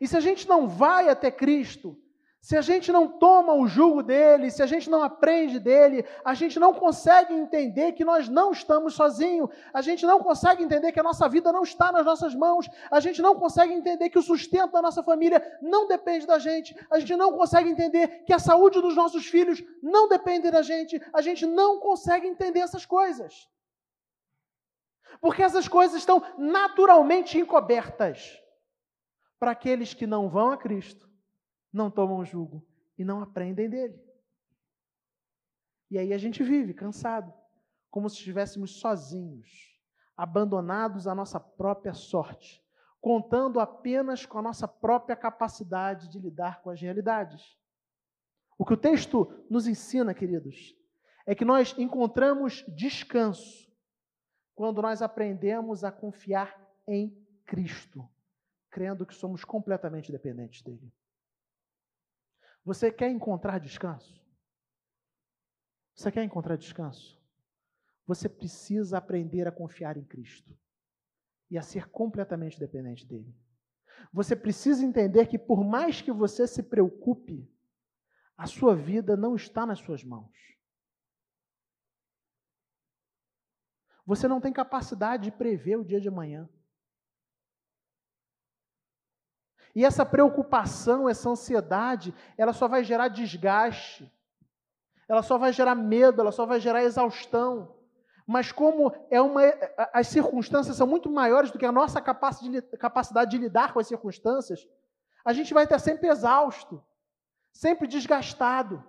E 0.00 0.08
se 0.08 0.16
a 0.16 0.20
gente 0.20 0.48
não 0.48 0.68
vai 0.68 1.08
até 1.08 1.30
Cristo, 1.30 1.96
se 2.44 2.58
a 2.58 2.60
gente 2.60 2.92
não 2.92 3.08
toma 3.08 3.54
o 3.54 3.66
jugo 3.66 4.02
dele, 4.02 4.50
se 4.50 4.62
a 4.62 4.66
gente 4.66 4.90
não 4.90 5.02
aprende 5.02 5.58
dele, 5.58 6.04
a 6.22 6.34
gente 6.34 6.60
não 6.60 6.74
consegue 6.74 7.32
entender 7.32 7.92
que 7.92 8.04
nós 8.04 8.28
não 8.28 8.52
estamos 8.52 8.92
sozinhos, 8.92 9.48
a 9.72 9.80
gente 9.80 10.04
não 10.04 10.20
consegue 10.20 10.62
entender 10.62 10.92
que 10.92 11.00
a 11.00 11.02
nossa 11.02 11.26
vida 11.26 11.50
não 11.50 11.62
está 11.62 11.90
nas 11.90 12.04
nossas 12.04 12.34
mãos, 12.34 12.68
a 12.90 13.00
gente 13.00 13.22
não 13.22 13.34
consegue 13.34 13.72
entender 13.72 14.10
que 14.10 14.18
o 14.18 14.22
sustento 14.22 14.72
da 14.72 14.82
nossa 14.82 15.02
família 15.02 15.42
não 15.62 15.88
depende 15.88 16.26
da 16.26 16.38
gente, 16.38 16.76
a 16.90 16.98
gente 16.98 17.16
não 17.16 17.32
consegue 17.32 17.70
entender 17.70 18.24
que 18.26 18.32
a 18.34 18.38
saúde 18.38 18.78
dos 18.78 18.94
nossos 18.94 19.24
filhos 19.24 19.64
não 19.82 20.06
depende 20.06 20.50
da 20.50 20.60
gente, 20.60 21.00
a 21.14 21.22
gente 21.22 21.46
não 21.46 21.80
consegue 21.80 22.26
entender 22.26 22.60
essas 22.60 22.84
coisas. 22.84 23.48
Porque 25.18 25.42
essas 25.42 25.66
coisas 25.66 25.96
estão 25.96 26.22
naturalmente 26.36 27.38
encobertas 27.38 28.43
para 29.44 29.50
aqueles 29.50 29.92
que 29.92 30.06
não 30.06 30.26
vão 30.26 30.52
a 30.52 30.56
Cristo 30.56 31.06
não 31.70 31.90
tomam 31.90 32.24
jugo 32.24 32.66
e 32.96 33.04
não 33.04 33.20
aprendem 33.20 33.68
dele. 33.68 34.02
E 35.90 35.98
aí 35.98 36.14
a 36.14 36.16
gente 36.16 36.42
vive 36.42 36.72
cansado, 36.72 37.30
como 37.90 38.08
se 38.08 38.16
estivéssemos 38.16 38.80
sozinhos, 38.80 39.78
abandonados 40.16 41.06
à 41.06 41.14
nossa 41.14 41.38
própria 41.38 41.92
sorte, 41.92 42.64
contando 43.02 43.60
apenas 43.60 44.24
com 44.24 44.38
a 44.38 44.42
nossa 44.42 44.66
própria 44.66 45.14
capacidade 45.14 46.08
de 46.08 46.18
lidar 46.18 46.62
com 46.62 46.70
as 46.70 46.80
realidades. 46.80 47.58
O 48.56 48.64
que 48.64 48.72
o 48.72 48.78
texto 48.78 49.30
nos 49.50 49.66
ensina, 49.66 50.14
queridos, 50.14 50.74
é 51.26 51.34
que 51.34 51.44
nós 51.44 51.74
encontramos 51.76 52.64
descanso 52.68 53.70
quando 54.54 54.80
nós 54.80 55.02
aprendemos 55.02 55.84
a 55.84 55.92
confiar 55.92 56.58
em 56.88 57.14
Cristo, 57.44 58.08
crendo 58.74 59.06
que 59.06 59.14
somos 59.14 59.44
completamente 59.44 60.10
dependentes 60.10 60.60
dele. 60.60 60.92
Você 62.64 62.90
quer 62.90 63.08
encontrar 63.08 63.60
descanso? 63.60 64.20
Você 65.94 66.10
quer 66.10 66.24
encontrar 66.24 66.56
descanso? 66.56 67.22
Você 68.04 68.28
precisa 68.28 68.98
aprender 68.98 69.46
a 69.46 69.52
confiar 69.52 69.96
em 69.96 70.02
Cristo 70.02 70.58
e 71.48 71.56
a 71.56 71.62
ser 71.62 71.88
completamente 71.88 72.58
dependente 72.58 73.06
dele. 73.06 73.32
Você 74.12 74.34
precisa 74.34 74.84
entender 74.84 75.28
que, 75.28 75.38
por 75.38 75.62
mais 75.62 76.02
que 76.02 76.10
você 76.10 76.44
se 76.44 76.64
preocupe, 76.64 77.48
a 78.36 78.48
sua 78.48 78.74
vida 78.74 79.16
não 79.16 79.36
está 79.36 79.64
nas 79.64 79.78
suas 79.78 80.02
mãos. 80.02 80.36
Você 84.04 84.26
não 84.26 84.40
tem 84.40 84.52
capacidade 84.52 85.30
de 85.30 85.30
prever 85.30 85.76
o 85.76 85.84
dia 85.84 86.00
de 86.00 86.08
amanhã. 86.08 86.48
E 89.74 89.84
essa 89.84 90.06
preocupação, 90.06 91.08
essa 91.08 91.28
ansiedade, 91.28 92.14
ela 92.38 92.52
só 92.52 92.68
vai 92.68 92.84
gerar 92.84 93.08
desgaste, 93.08 94.10
ela 95.08 95.22
só 95.22 95.36
vai 95.36 95.52
gerar 95.52 95.74
medo, 95.74 96.20
ela 96.20 96.32
só 96.32 96.46
vai 96.46 96.60
gerar 96.60 96.84
exaustão. 96.84 97.74
Mas 98.26 98.52
como 98.52 98.94
é 99.10 99.20
uma, 99.20 99.42
as 99.92 100.06
circunstâncias 100.08 100.76
são 100.76 100.86
muito 100.86 101.10
maiores 101.10 101.50
do 101.50 101.58
que 101.58 101.66
a 101.66 101.72
nossa 101.72 102.00
capacidade 102.00 103.30
de 103.30 103.38
lidar 103.38 103.72
com 103.72 103.80
as 103.80 103.86
circunstâncias, 103.86 104.66
a 105.24 105.32
gente 105.32 105.52
vai 105.52 105.64
estar 105.64 105.78
sempre 105.78 106.08
exausto, 106.08 106.82
sempre 107.52 107.88
desgastado. 107.88 108.82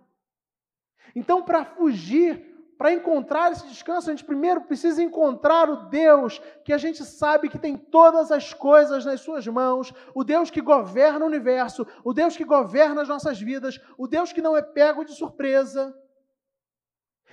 Então, 1.15 1.43
para 1.43 1.65
fugir 1.65 2.55
para 2.78 2.92
encontrar 2.92 3.52
esse 3.52 3.66
descanso, 3.68 4.10
a 4.10 4.14
gente 4.14 4.26
primeiro 4.26 4.62
precisa 4.62 5.02
encontrar 5.02 5.70
o 5.70 5.88
Deus 5.88 6.42
que 6.64 6.74
a 6.74 6.78
gente 6.78 7.04
sabe 7.06 7.50
que 7.50 7.58
tem 7.58 7.78
todas 7.78 8.32
as 8.32 8.54
coisas 8.54 9.06
nas 9.06 9.22
suas 9.22 9.48
mãos, 9.48 9.94
o 10.14 10.24
Deus 10.24 10.50
que 10.50 10.62
governa 10.62 11.24
o 11.24 11.28
universo, 11.28 11.88
o 12.04 12.14
Deus 12.14 12.36
que 12.36 12.44
governa 12.44 13.02
as 13.02 13.08
nossas 13.08 13.40
vidas, 13.40 13.80
o 13.98 14.08
Deus 14.08 14.34
que 14.34 14.42
não 14.42 14.58
é 14.58 14.62
pego 14.62 15.06
de 15.06 15.14
surpresa. 15.14 15.96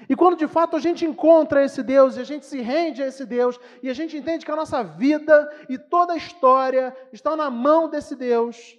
E 0.09 0.17
quando 0.17 0.37
de 0.37 0.47
fato 0.47 0.77
a 0.77 0.81
gente 0.81 1.05
encontra 1.05 1.65
esse 1.65 1.83
Deus 1.83 2.17
e 2.17 2.21
a 2.21 2.25
gente 2.25 2.47
se 2.47 2.61
rende 2.61 3.03
a 3.03 3.07
esse 3.07 3.25
Deus 3.25 3.59
e 3.83 3.91
a 3.91 3.95
gente 3.95 4.17
entende 4.17 4.45
que 4.45 4.51
a 4.51 4.57
nossa 4.57 4.83
vida 4.83 5.49
e 5.69 5.79
toda 5.79 6.13
a 6.13 6.17
história 6.17 6.97
está 7.13 7.37
na 7.37 7.51
mão 7.51 7.89
desse 7.89 8.17
Deus, 8.17 8.77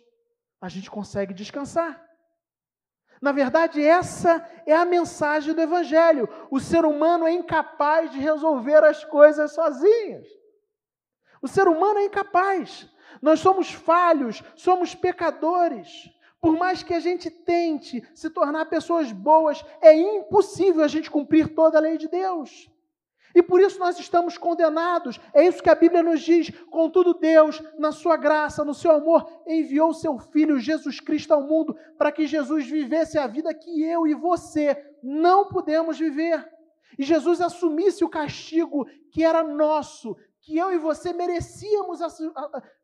a 0.61 0.69
gente 0.69 0.89
consegue 0.89 1.33
descansar. 1.33 2.02
Na 3.23 3.31
verdade, 3.31 3.81
essa 3.81 4.45
é 4.65 4.75
a 4.75 4.83
mensagem 4.83 5.53
do 5.53 5.61
Evangelho. 5.61 6.27
O 6.51 6.59
ser 6.59 6.83
humano 6.83 7.25
é 7.25 7.31
incapaz 7.31 8.11
de 8.11 8.19
resolver 8.19 8.83
as 8.83 9.05
coisas 9.05 9.53
sozinhos. 9.53 10.27
O 11.41 11.47
ser 11.47 11.69
humano 11.69 11.99
é 11.99 12.03
incapaz. 12.03 12.85
Nós 13.21 13.39
somos 13.39 13.71
falhos, 13.71 14.43
somos 14.57 14.93
pecadores. 14.93 16.11
Por 16.41 16.57
mais 16.57 16.83
que 16.83 16.93
a 16.93 16.99
gente 16.99 17.29
tente 17.31 18.05
se 18.13 18.29
tornar 18.29 18.65
pessoas 18.65 19.09
boas, 19.13 19.63
é 19.81 19.95
impossível 19.95 20.83
a 20.83 20.89
gente 20.89 21.09
cumprir 21.09 21.55
toda 21.55 21.77
a 21.77 21.81
lei 21.81 21.97
de 21.97 22.09
Deus. 22.09 22.69
E 23.35 23.41
por 23.41 23.59
isso 23.59 23.79
nós 23.79 23.99
estamos 23.99 24.37
condenados. 24.37 25.19
É 25.33 25.45
isso 25.45 25.61
que 25.61 25.69
a 25.69 25.75
Bíblia 25.75 26.03
nos 26.03 26.21
diz. 26.21 26.51
Contudo, 26.69 27.13
Deus, 27.13 27.61
na 27.79 27.91
sua 27.91 28.15
graça, 28.15 28.63
no 28.63 28.73
seu 28.73 28.91
amor, 28.91 29.27
enviou 29.47 29.93
seu 29.93 30.19
Filho 30.19 30.59
Jesus 30.59 30.99
Cristo 30.99 31.33
ao 31.33 31.41
mundo 31.41 31.75
para 31.97 32.11
que 32.11 32.27
Jesus 32.27 32.67
vivesse 32.67 33.17
a 33.17 33.25
vida 33.27 33.53
que 33.53 33.83
eu 33.83 34.05
e 34.05 34.13
você 34.13 34.77
não 35.01 35.47
podemos 35.47 35.97
viver. 35.97 36.47
E 36.97 37.03
Jesus 37.03 37.41
assumisse 37.41 38.03
o 38.03 38.09
castigo 38.09 38.85
que 39.11 39.23
era 39.23 39.43
nosso, 39.43 40.15
que 40.43 40.57
eu 40.57 40.73
e 40.73 40.77
você 40.77 41.13
merecíamos, 41.13 41.99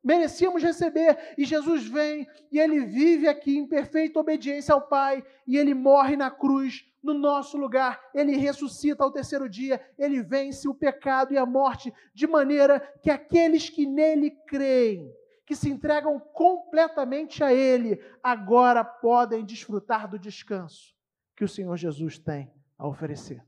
merecíamos 0.01 0.63
receber. 0.63 1.35
E 1.37 1.43
Jesus 1.43 1.85
vem 1.85 2.25
e 2.49 2.57
ele 2.57 2.85
vive 2.85 3.27
aqui 3.27 3.57
em 3.57 3.67
perfeita 3.67 4.17
obediência 4.17 4.73
ao 4.73 4.87
Pai, 4.87 5.23
e 5.45 5.57
ele 5.57 5.73
morre 5.73 6.15
na 6.15 6.31
cruz 6.31 6.85
no 7.03 7.13
nosso 7.13 7.57
lugar, 7.57 8.01
ele 8.13 8.35
ressuscita 8.35 9.03
ao 9.03 9.11
terceiro 9.11 9.49
dia, 9.49 9.81
ele 9.97 10.21
vence 10.21 10.67
o 10.67 10.73
pecado 10.73 11.33
e 11.33 11.37
a 11.37 11.45
morte, 11.45 11.93
de 12.13 12.27
maneira 12.27 12.79
que 13.01 13.09
aqueles 13.09 13.69
que 13.69 13.85
nele 13.85 14.31
creem, 14.47 15.13
que 15.45 15.55
se 15.55 15.69
entregam 15.69 16.19
completamente 16.19 17.41
a 17.43 17.53
ele, 17.53 18.01
agora 18.21 18.83
podem 18.83 19.45
desfrutar 19.45 20.09
do 20.09 20.19
descanso 20.19 20.93
que 21.35 21.43
o 21.43 21.47
Senhor 21.47 21.75
Jesus 21.77 22.19
tem 22.19 22.51
a 22.77 22.85
oferecer. 22.85 23.41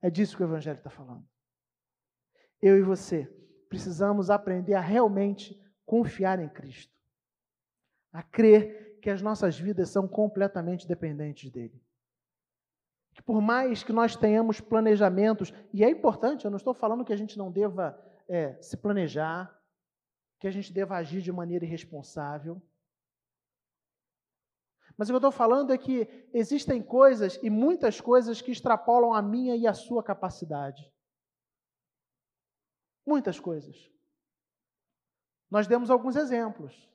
É 0.00 0.08
disso 0.08 0.36
que 0.36 0.42
o 0.42 0.46
Evangelho 0.46 0.78
está 0.78 0.90
falando. 0.90 1.33
Eu 2.64 2.78
e 2.78 2.82
você 2.82 3.30
precisamos 3.68 4.30
aprender 4.30 4.74
a 4.74 4.80
realmente 4.80 5.60
confiar 5.84 6.38
em 6.38 6.48
Cristo, 6.48 6.96
a 8.12 8.22
crer 8.22 8.98
que 9.00 9.10
as 9.10 9.20
nossas 9.20 9.58
vidas 9.58 9.90
são 9.90 10.08
completamente 10.08 10.86
dependentes 10.86 11.50
dele 11.50 11.84
que 13.14 13.22
por 13.22 13.40
mais 13.40 13.84
que 13.84 13.92
nós 13.92 14.16
tenhamos 14.16 14.60
planejamentos, 14.60 15.54
e 15.72 15.84
é 15.84 15.88
importante, 15.88 16.44
eu 16.44 16.50
não 16.50 16.58
estou 16.58 16.74
falando 16.74 17.04
que 17.04 17.12
a 17.12 17.16
gente 17.16 17.38
não 17.38 17.50
deva 17.50 17.96
é, 18.28 18.60
se 18.60 18.76
planejar, 18.76 19.56
que 20.40 20.48
a 20.48 20.50
gente 20.50 20.72
deva 20.72 20.96
agir 20.96 21.22
de 21.22 21.30
maneira 21.30 21.64
irresponsável. 21.64 22.60
Mas 24.96 25.08
o 25.08 25.12
que 25.12 25.14
eu 25.14 25.18
estou 25.18 25.30
falando 25.30 25.72
é 25.72 25.78
que 25.78 26.08
existem 26.32 26.82
coisas, 26.82 27.38
e 27.40 27.48
muitas 27.48 28.00
coisas, 28.00 28.42
que 28.42 28.50
extrapolam 28.50 29.14
a 29.14 29.22
minha 29.22 29.54
e 29.54 29.66
a 29.66 29.72
sua 29.72 30.02
capacidade. 30.02 30.92
Muitas 33.06 33.38
coisas. 33.38 33.90
Nós 35.50 35.66
demos 35.66 35.90
alguns 35.90 36.16
exemplos. 36.16 36.90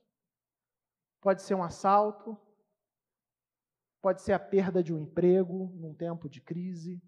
Pode 1.22 1.42
ser 1.42 1.56
um 1.56 1.64
assalto, 1.64 2.38
Pode 4.02 4.22
ser 4.22 4.34
a 4.34 4.40
perda 4.40 4.82
de 4.82 4.94
um 4.94 5.00
emprego 5.00 5.74
num 5.76 5.94
tempo 5.94 6.30
de 6.30 6.40
crise, 6.40 7.02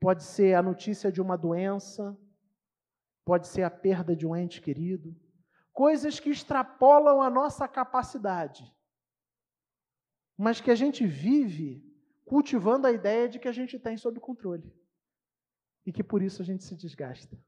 pode 0.00 0.24
ser 0.24 0.54
a 0.54 0.62
notícia 0.62 1.12
de 1.12 1.20
uma 1.20 1.36
doença, 1.36 2.16
pode 3.26 3.46
ser 3.46 3.62
a 3.62 3.70
perda 3.70 4.16
de 4.16 4.26
um 4.26 4.34
ente 4.34 4.60
querido, 4.60 5.14
coisas 5.72 6.18
que 6.18 6.30
extrapolam 6.30 7.20
a 7.20 7.28
nossa 7.28 7.68
capacidade, 7.68 8.74
mas 10.36 10.60
que 10.62 10.70
a 10.70 10.74
gente 10.74 11.06
vive 11.06 11.84
cultivando 12.24 12.86
a 12.86 12.92
ideia 12.92 13.28
de 13.28 13.38
que 13.38 13.48
a 13.48 13.52
gente 13.52 13.78
tem 13.78 13.96
sob 13.96 14.18
controle 14.18 14.72
e 15.84 15.92
que 15.92 16.02
por 16.02 16.22
isso 16.22 16.40
a 16.40 16.44
gente 16.44 16.64
se 16.64 16.74
desgasta. 16.74 17.38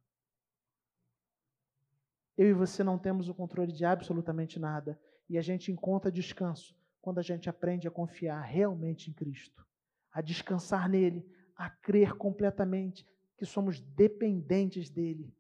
Eu 2.41 2.49
e 2.49 2.53
você 2.55 2.83
não 2.83 2.99
temos 2.99 3.29
o 3.29 3.35
controle 3.35 3.71
de 3.71 3.85
absolutamente 3.85 4.59
nada 4.59 4.99
e 5.29 5.37
a 5.37 5.43
gente 5.43 5.71
encontra 5.71 6.11
descanso 6.11 6.75
quando 7.03 7.19
a 7.19 7.23
gente 7.23 7.51
aprende 7.51 7.87
a 7.87 7.91
confiar 7.91 8.41
realmente 8.41 9.11
em 9.11 9.13
Cristo, 9.13 9.63
a 10.11 10.23
descansar 10.23 10.89
nele, 10.89 11.23
a 11.55 11.69
crer 11.69 12.15
completamente 12.17 13.07
que 13.37 13.45
somos 13.45 13.79
dependentes 13.79 14.89
dele. 14.89 15.31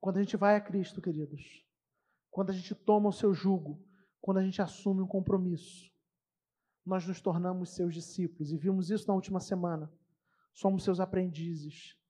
Quando 0.00 0.16
a 0.16 0.22
gente 0.24 0.36
vai 0.36 0.56
a 0.56 0.60
Cristo, 0.60 1.00
queridos, 1.00 1.64
quando 2.32 2.50
a 2.50 2.52
gente 2.52 2.74
toma 2.74 3.10
o 3.10 3.12
seu 3.12 3.32
jugo, 3.32 3.80
quando 4.20 4.38
a 4.38 4.42
gente 4.42 4.60
assume 4.60 5.02
um 5.02 5.06
compromisso, 5.06 5.88
nós 6.84 7.06
nos 7.06 7.20
tornamos 7.20 7.76
seus 7.76 7.94
discípulos 7.94 8.50
e 8.50 8.56
vimos 8.56 8.90
isso 8.90 9.06
na 9.06 9.14
última 9.14 9.38
semana. 9.38 9.88
Somos 10.52 10.82
seus 10.82 10.98
aprendizes. 10.98 12.01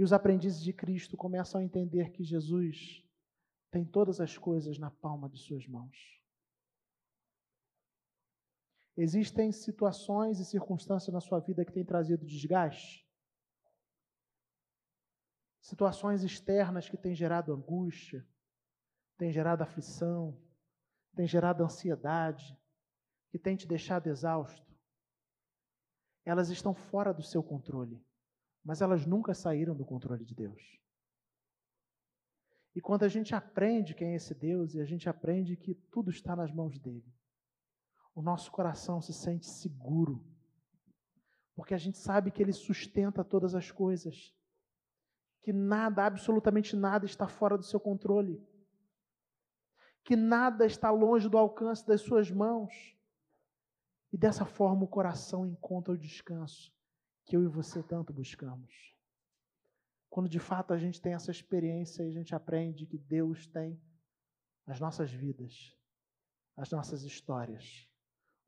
E 0.00 0.02
os 0.02 0.14
aprendizes 0.14 0.62
de 0.62 0.72
Cristo 0.72 1.14
começam 1.14 1.60
a 1.60 1.62
entender 1.62 2.10
que 2.10 2.24
Jesus 2.24 3.06
tem 3.70 3.84
todas 3.84 4.18
as 4.18 4.38
coisas 4.38 4.78
na 4.78 4.90
palma 4.90 5.28
de 5.28 5.36
suas 5.36 5.66
mãos. 5.66 6.18
Existem 8.96 9.52
situações 9.52 10.40
e 10.40 10.44
circunstâncias 10.46 11.12
na 11.12 11.20
sua 11.20 11.38
vida 11.38 11.66
que 11.66 11.72
têm 11.72 11.84
trazido 11.84 12.24
desgaste? 12.24 13.06
Situações 15.60 16.24
externas 16.24 16.88
que 16.88 16.96
têm 16.96 17.14
gerado 17.14 17.52
angústia, 17.52 18.26
têm 19.18 19.30
gerado 19.30 19.62
aflição, 19.62 20.34
têm 21.14 21.26
gerado 21.26 21.62
ansiedade, 21.62 22.58
que 23.28 23.38
têm 23.38 23.54
te 23.54 23.68
deixado 23.68 24.06
exausto? 24.06 24.74
Elas 26.24 26.48
estão 26.48 26.74
fora 26.74 27.12
do 27.12 27.22
seu 27.22 27.42
controle, 27.42 28.02
mas 28.64 28.80
elas 28.80 29.06
nunca 29.06 29.34
saíram 29.34 29.74
do 29.74 29.84
controle 29.84 30.24
de 30.24 30.34
Deus. 30.34 30.78
E 32.74 32.80
quando 32.80 33.04
a 33.04 33.08
gente 33.08 33.34
aprende 33.34 33.94
quem 33.94 34.12
é 34.12 34.16
esse 34.16 34.34
Deus 34.34 34.74
e 34.74 34.80
a 34.80 34.84
gente 34.84 35.08
aprende 35.08 35.56
que 35.56 35.74
tudo 35.74 36.10
está 36.10 36.36
nas 36.36 36.52
mãos 36.52 36.78
dele, 36.78 37.12
o 38.14 38.22
nosso 38.22 38.50
coração 38.50 39.00
se 39.00 39.12
sente 39.12 39.46
seguro, 39.46 40.24
porque 41.54 41.74
a 41.74 41.78
gente 41.78 41.98
sabe 41.98 42.30
que 42.30 42.42
ele 42.42 42.52
sustenta 42.52 43.24
todas 43.24 43.54
as 43.54 43.70
coisas, 43.70 44.34
que 45.42 45.52
nada, 45.52 46.04
absolutamente 46.04 46.76
nada 46.76 47.06
está 47.06 47.26
fora 47.26 47.56
do 47.56 47.64
seu 47.64 47.80
controle, 47.80 48.40
que 50.04 50.14
nada 50.14 50.64
está 50.64 50.90
longe 50.90 51.28
do 51.28 51.38
alcance 51.38 51.86
das 51.86 52.02
suas 52.02 52.30
mãos. 52.30 52.72
E 54.12 54.18
dessa 54.18 54.44
forma 54.44 54.84
o 54.84 54.88
coração 54.88 55.46
encontra 55.46 55.92
o 55.92 55.98
descanso 55.98 56.72
que 57.30 57.36
eu 57.36 57.44
e 57.44 57.46
você 57.46 57.80
tanto 57.80 58.12
buscamos. 58.12 58.92
Quando 60.08 60.28
de 60.28 60.40
fato 60.40 60.72
a 60.74 60.78
gente 60.78 61.00
tem 61.00 61.14
essa 61.14 61.30
experiência 61.30 62.02
e 62.02 62.08
a 62.08 62.10
gente 62.10 62.34
aprende 62.34 62.84
que 62.86 62.98
Deus 62.98 63.46
tem 63.46 63.80
as 64.66 64.80
nossas 64.80 65.12
vidas, 65.12 65.78
as 66.56 66.72
nossas 66.72 67.04
histórias, 67.04 67.88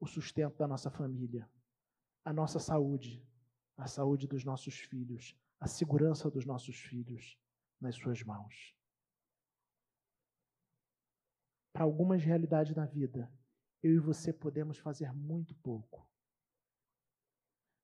o 0.00 0.06
sustento 0.08 0.58
da 0.58 0.66
nossa 0.66 0.90
família, 0.90 1.48
a 2.24 2.32
nossa 2.32 2.58
saúde, 2.58 3.24
a 3.76 3.86
saúde 3.86 4.26
dos 4.26 4.42
nossos 4.42 4.74
filhos, 4.74 5.38
a 5.60 5.68
segurança 5.68 6.28
dos 6.28 6.44
nossos 6.44 6.74
filhos 6.74 7.38
nas 7.80 7.94
suas 7.94 8.20
mãos. 8.24 8.76
Para 11.72 11.84
algumas 11.84 12.24
realidades 12.24 12.74
na 12.74 12.84
vida, 12.84 13.32
eu 13.80 13.94
e 13.94 14.00
você 14.00 14.32
podemos 14.32 14.76
fazer 14.76 15.12
muito 15.12 15.54
pouco. 15.54 16.11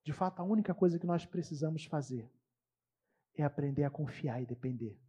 De 0.09 0.13
fato, 0.13 0.39
a 0.39 0.43
única 0.43 0.73
coisa 0.73 0.97
que 0.97 1.05
nós 1.05 1.23
precisamos 1.23 1.85
fazer 1.85 2.27
é 3.35 3.43
aprender 3.43 3.83
a 3.83 3.91
confiar 3.91 4.41
e 4.41 4.45
depender 4.47 4.99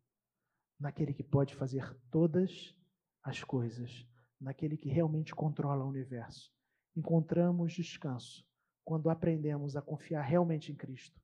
naquele 0.79 1.15
que 1.15 1.23
pode 1.23 1.55
fazer 1.55 1.99
todas 2.11 2.77
as 3.23 3.43
coisas, 3.43 4.07
naquele 4.39 4.77
que 4.77 4.91
realmente 4.91 5.35
controla 5.35 5.87
o 5.87 5.89
universo. 5.89 6.53
Encontramos 6.95 7.73
descanso 7.73 8.47
quando 8.85 9.09
aprendemos 9.09 9.75
a 9.75 9.81
confiar 9.81 10.21
realmente 10.21 10.71
em 10.71 10.77
Cristo, 10.77 11.19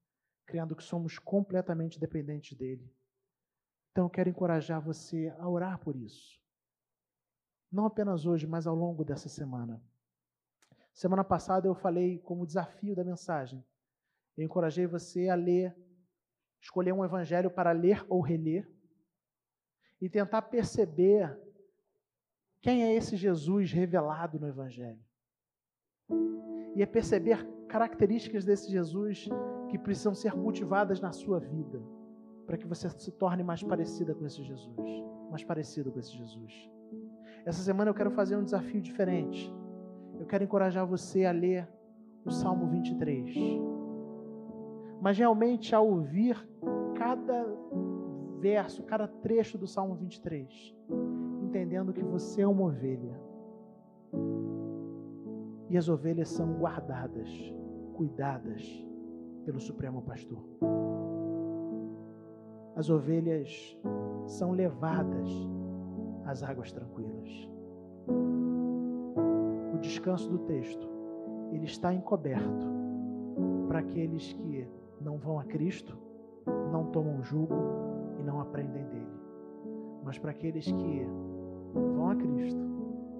crendo 0.46 0.74
que 0.74 0.82
somos 0.82 1.18
completamente 1.18 2.00
dependentes 2.00 2.56
dele. 2.56 2.90
Então, 3.90 4.06
eu 4.06 4.10
quero 4.10 4.30
encorajar 4.30 4.80
você 4.80 5.28
a 5.38 5.46
orar 5.46 5.78
por 5.80 5.94
isso. 5.96 6.40
Não 7.70 7.84
apenas 7.84 8.24
hoje, 8.24 8.46
mas 8.46 8.66
ao 8.66 8.74
longo 8.74 9.04
dessa 9.04 9.28
semana. 9.28 9.84
Semana 10.96 11.22
passada 11.22 11.68
eu 11.68 11.74
falei 11.74 12.18
como 12.20 12.46
desafio 12.46 12.96
da 12.96 13.04
mensagem. 13.04 13.62
Eu 14.34 14.44
encorajei 14.44 14.86
você 14.86 15.28
a 15.28 15.34
ler 15.34 15.76
escolher 16.58 16.92
um 16.92 17.04
evangelho 17.04 17.50
para 17.50 17.70
ler 17.70 18.02
ou 18.08 18.22
reler 18.22 18.66
e 20.00 20.08
tentar 20.08 20.40
perceber 20.40 21.38
quem 22.62 22.82
é 22.82 22.94
esse 22.94 23.14
Jesus 23.14 23.70
revelado 23.70 24.40
no 24.40 24.48
evangelho. 24.48 24.98
E 26.74 26.82
é 26.82 26.86
perceber 26.86 27.46
características 27.68 28.46
desse 28.46 28.70
Jesus 28.70 29.28
que 29.68 29.78
precisam 29.78 30.14
ser 30.14 30.32
cultivadas 30.32 30.98
na 30.98 31.12
sua 31.12 31.38
vida, 31.38 31.78
para 32.46 32.56
que 32.56 32.66
você 32.66 32.88
se 32.88 33.12
torne 33.12 33.42
mais 33.42 33.62
parecida 33.62 34.14
com 34.14 34.24
esse 34.24 34.42
Jesus, 34.42 35.04
mais 35.30 35.44
parecido 35.44 35.92
com 35.92 36.00
esse 36.00 36.16
Jesus. 36.16 36.70
Essa 37.44 37.62
semana 37.62 37.90
eu 37.90 37.94
quero 37.94 38.10
fazer 38.10 38.34
um 38.36 38.44
desafio 38.44 38.80
diferente. 38.80 39.52
Eu 40.18 40.26
quero 40.26 40.44
encorajar 40.44 40.86
você 40.86 41.24
a 41.24 41.32
ler 41.32 41.68
o 42.24 42.30
Salmo 42.30 42.66
23 42.66 43.66
mas 45.00 45.18
realmente 45.18 45.74
ao 45.74 45.86
ouvir 45.86 46.36
cada 46.94 47.46
verso, 48.40 48.82
cada 48.82 49.06
trecho 49.06 49.58
do 49.58 49.66
Salmo 49.66 49.94
23, 49.94 50.74
entendendo 51.42 51.92
que 51.92 52.02
você 52.02 52.42
é 52.42 52.46
uma 52.46 52.64
ovelha. 52.64 53.20
E 55.68 55.76
as 55.76 55.88
ovelhas 55.88 56.28
são 56.28 56.54
guardadas, 56.54 57.28
cuidadas 57.94 58.62
pelo 59.44 59.60
Supremo 59.60 60.02
Pastor. 60.02 60.42
As 62.74 62.90
ovelhas 62.90 63.78
são 64.26 64.52
levadas 64.52 65.30
às 66.24 66.42
águas 66.42 66.72
tranquilas. 66.72 67.48
O 69.76 69.78
descanso 69.78 70.30
do 70.30 70.38
texto, 70.38 70.88
ele 71.52 71.66
está 71.66 71.92
encoberto 71.92 72.66
para 73.68 73.80
aqueles 73.80 74.32
que 74.32 74.66
não 74.98 75.18
vão 75.18 75.38
a 75.38 75.44
Cristo, 75.44 75.98
não 76.72 76.86
tomam 76.86 77.22
jugo 77.22 77.54
e 78.18 78.22
não 78.22 78.40
aprendem 78.40 78.86
dele. 78.86 79.20
Mas 80.02 80.18
para 80.18 80.30
aqueles 80.30 80.64
que 80.64 81.06
vão 81.74 82.08
a 82.08 82.16
Cristo, 82.16 82.58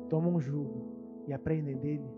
tomam 0.09 0.41
jugo 0.41 0.87
e 1.27 1.35
aprendem 1.35 1.77
dele, 1.77 2.09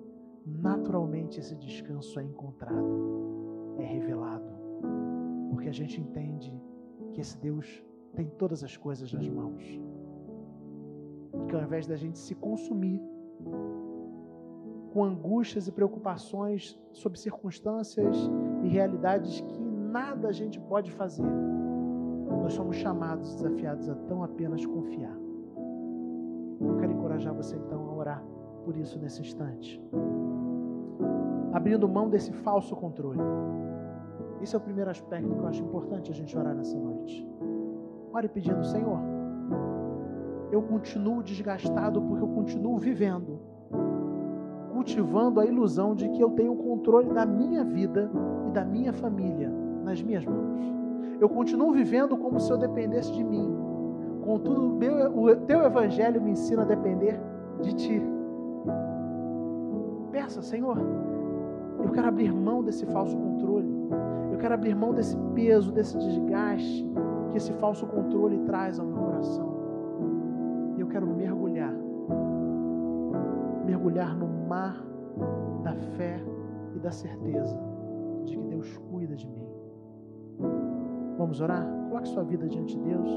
naturalmente 0.46 1.40
esse 1.40 1.57
descanso 1.57 2.20
é 2.20 2.22
encontrado, 2.22 3.74
é 3.81 3.85
revelado. 3.85 4.53
Porque 5.51 5.68
a 5.68 5.72
gente 5.72 6.01
entende 6.01 6.57
que 7.12 7.20
esse 7.20 7.37
Deus 7.38 7.85
tem 8.14 8.29
todas 8.38 8.62
as 8.62 8.77
coisas 8.77 9.12
nas 9.12 9.29
mãos. 9.29 9.64
E 11.35 11.46
que 11.48 11.57
ao 11.57 11.62
invés 11.62 11.88
da 11.88 11.96
gente 11.96 12.20
se 12.20 12.37
consumir 12.37 13.03
com 14.92 15.05
angústias 15.05 15.68
e 15.68 15.72
preocupações 15.72 16.79
sobre 16.92 17.18
circunstâncias 17.18 18.16
e 18.62 18.68
realidades 18.68 19.40
que 19.40 19.61
nada 19.61 20.29
a 20.29 20.33
gente 20.33 20.59
pode 20.61 20.90
fazer. 20.92 21.27
Nós 22.42 22.53
somos 22.55 22.77
chamados, 22.77 23.35
desafiados 23.35 23.88
a 23.88 23.94
tão 23.94 24.22
apenas 24.22 24.64
confiar. 24.64 25.16
Eu 26.61 26.77
quero 26.77 26.92
encorajar 26.92 27.35
você 27.35 27.57
então 27.57 27.88
a 27.88 27.94
orar 27.94 28.24
por 28.64 28.77
isso 28.77 28.98
nesse 28.98 29.20
instante. 29.20 29.83
Abrindo 31.53 31.88
mão 31.88 32.09
desse 32.09 32.33
falso 32.33 32.77
controle. 32.77 33.20
Esse 34.40 34.55
é 34.55 34.59
o 34.59 34.61
primeiro 34.61 34.90
aspecto 34.90 35.35
que 35.35 35.40
eu 35.40 35.46
acho 35.46 35.62
importante 35.62 36.11
a 36.11 36.14
gente 36.14 36.37
orar 36.37 36.55
nessa 36.55 36.79
noite. 36.79 37.27
Ore 38.12 38.29
pedindo, 38.29 38.64
Senhor, 38.64 38.98
eu 40.51 40.62
continuo 40.62 41.22
desgastado 41.22 42.01
porque 42.01 42.22
eu 42.22 42.29
continuo 42.29 42.79
vivendo 42.79 43.38
cultivando 44.88 45.38
a 45.38 45.44
ilusão 45.44 45.94
de 45.94 46.09
que 46.09 46.22
eu 46.22 46.31
tenho 46.31 46.53
o 46.53 46.57
controle 46.57 47.12
da 47.12 47.27
minha 47.27 47.62
vida 47.62 48.11
e 48.46 48.51
da 48.51 48.64
minha 48.64 48.90
família 48.90 49.53
nas 49.85 50.03
minhas 50.03 50.24
mãos. 50.24 50.62
Eu 51.20 51.29
continuo 51.29 51.72
vivendo 51.72 52.16
como 52.16 52.40
se 52.40 52.51
eu 52.51 52.57
dependesse 52.57 53.12
de 53.12 53.22
mim. 53.22 53.55
Contudo, 54.22 54.79
o 55.14 55.37
teu 55.37 55.62
evangelho 55.62 56.22
me 56.22 56.31
ensina 56.31 56.62
a 56.62 56.64
depender 56.64 57.20
de 57.61 57.74
ti. 57.74 58.03
Peça, 60.11 60.40
Senhor, 60.40 60.79
eu 61.79 61.90
quero 61.90 62.09
abrir 62.09 62.33
mão 62.33 62.62
desse 62.62 62.87
falso 62.87 63.14
controle. 63.14 63.68
Eu 64.33 64.38
quero 64.38 64.55
abrir 64.55 64.74
mão 64.74 64.94
desse 64.94 65.18
peso, 65.35 65.70
desse 65.70 65.98
desgaste 65.98 66.90
que 67.31 67.37
esse 67.37 67.53
falso 67.55 67.87
controle 67.87 68.38
traz 68.46 68.79
ao 68.79 68.87
meu 68.87 68.96
coração. 68.96 69.59
Eu 70.79 70.87
quero 70.87 71.07
mergulhar 71.07 71.74
mergulhar 73.68 74.16
no 74.16 74.26
mar 74.26 74.83
da 75.62 75.74
fé 75.96 76.18
e 76.74 76.78
da 76.78 76.90
certeza 76.90 77.61
de 78.24 78.35
que 78.35 78.42
Deus 78.44 78.78
cuida 78.90 79.14
de 79.14 79.26
mim. 79.26 79.46
Vamos 81.18 81.40
orar? 81.40 81.66
Coloque 81.90 82.09
sua 82.09 82.24
vida 82.24 82.48
diante 82.48 82.74
de 82.76 82.85
Deus. 82.85 83.11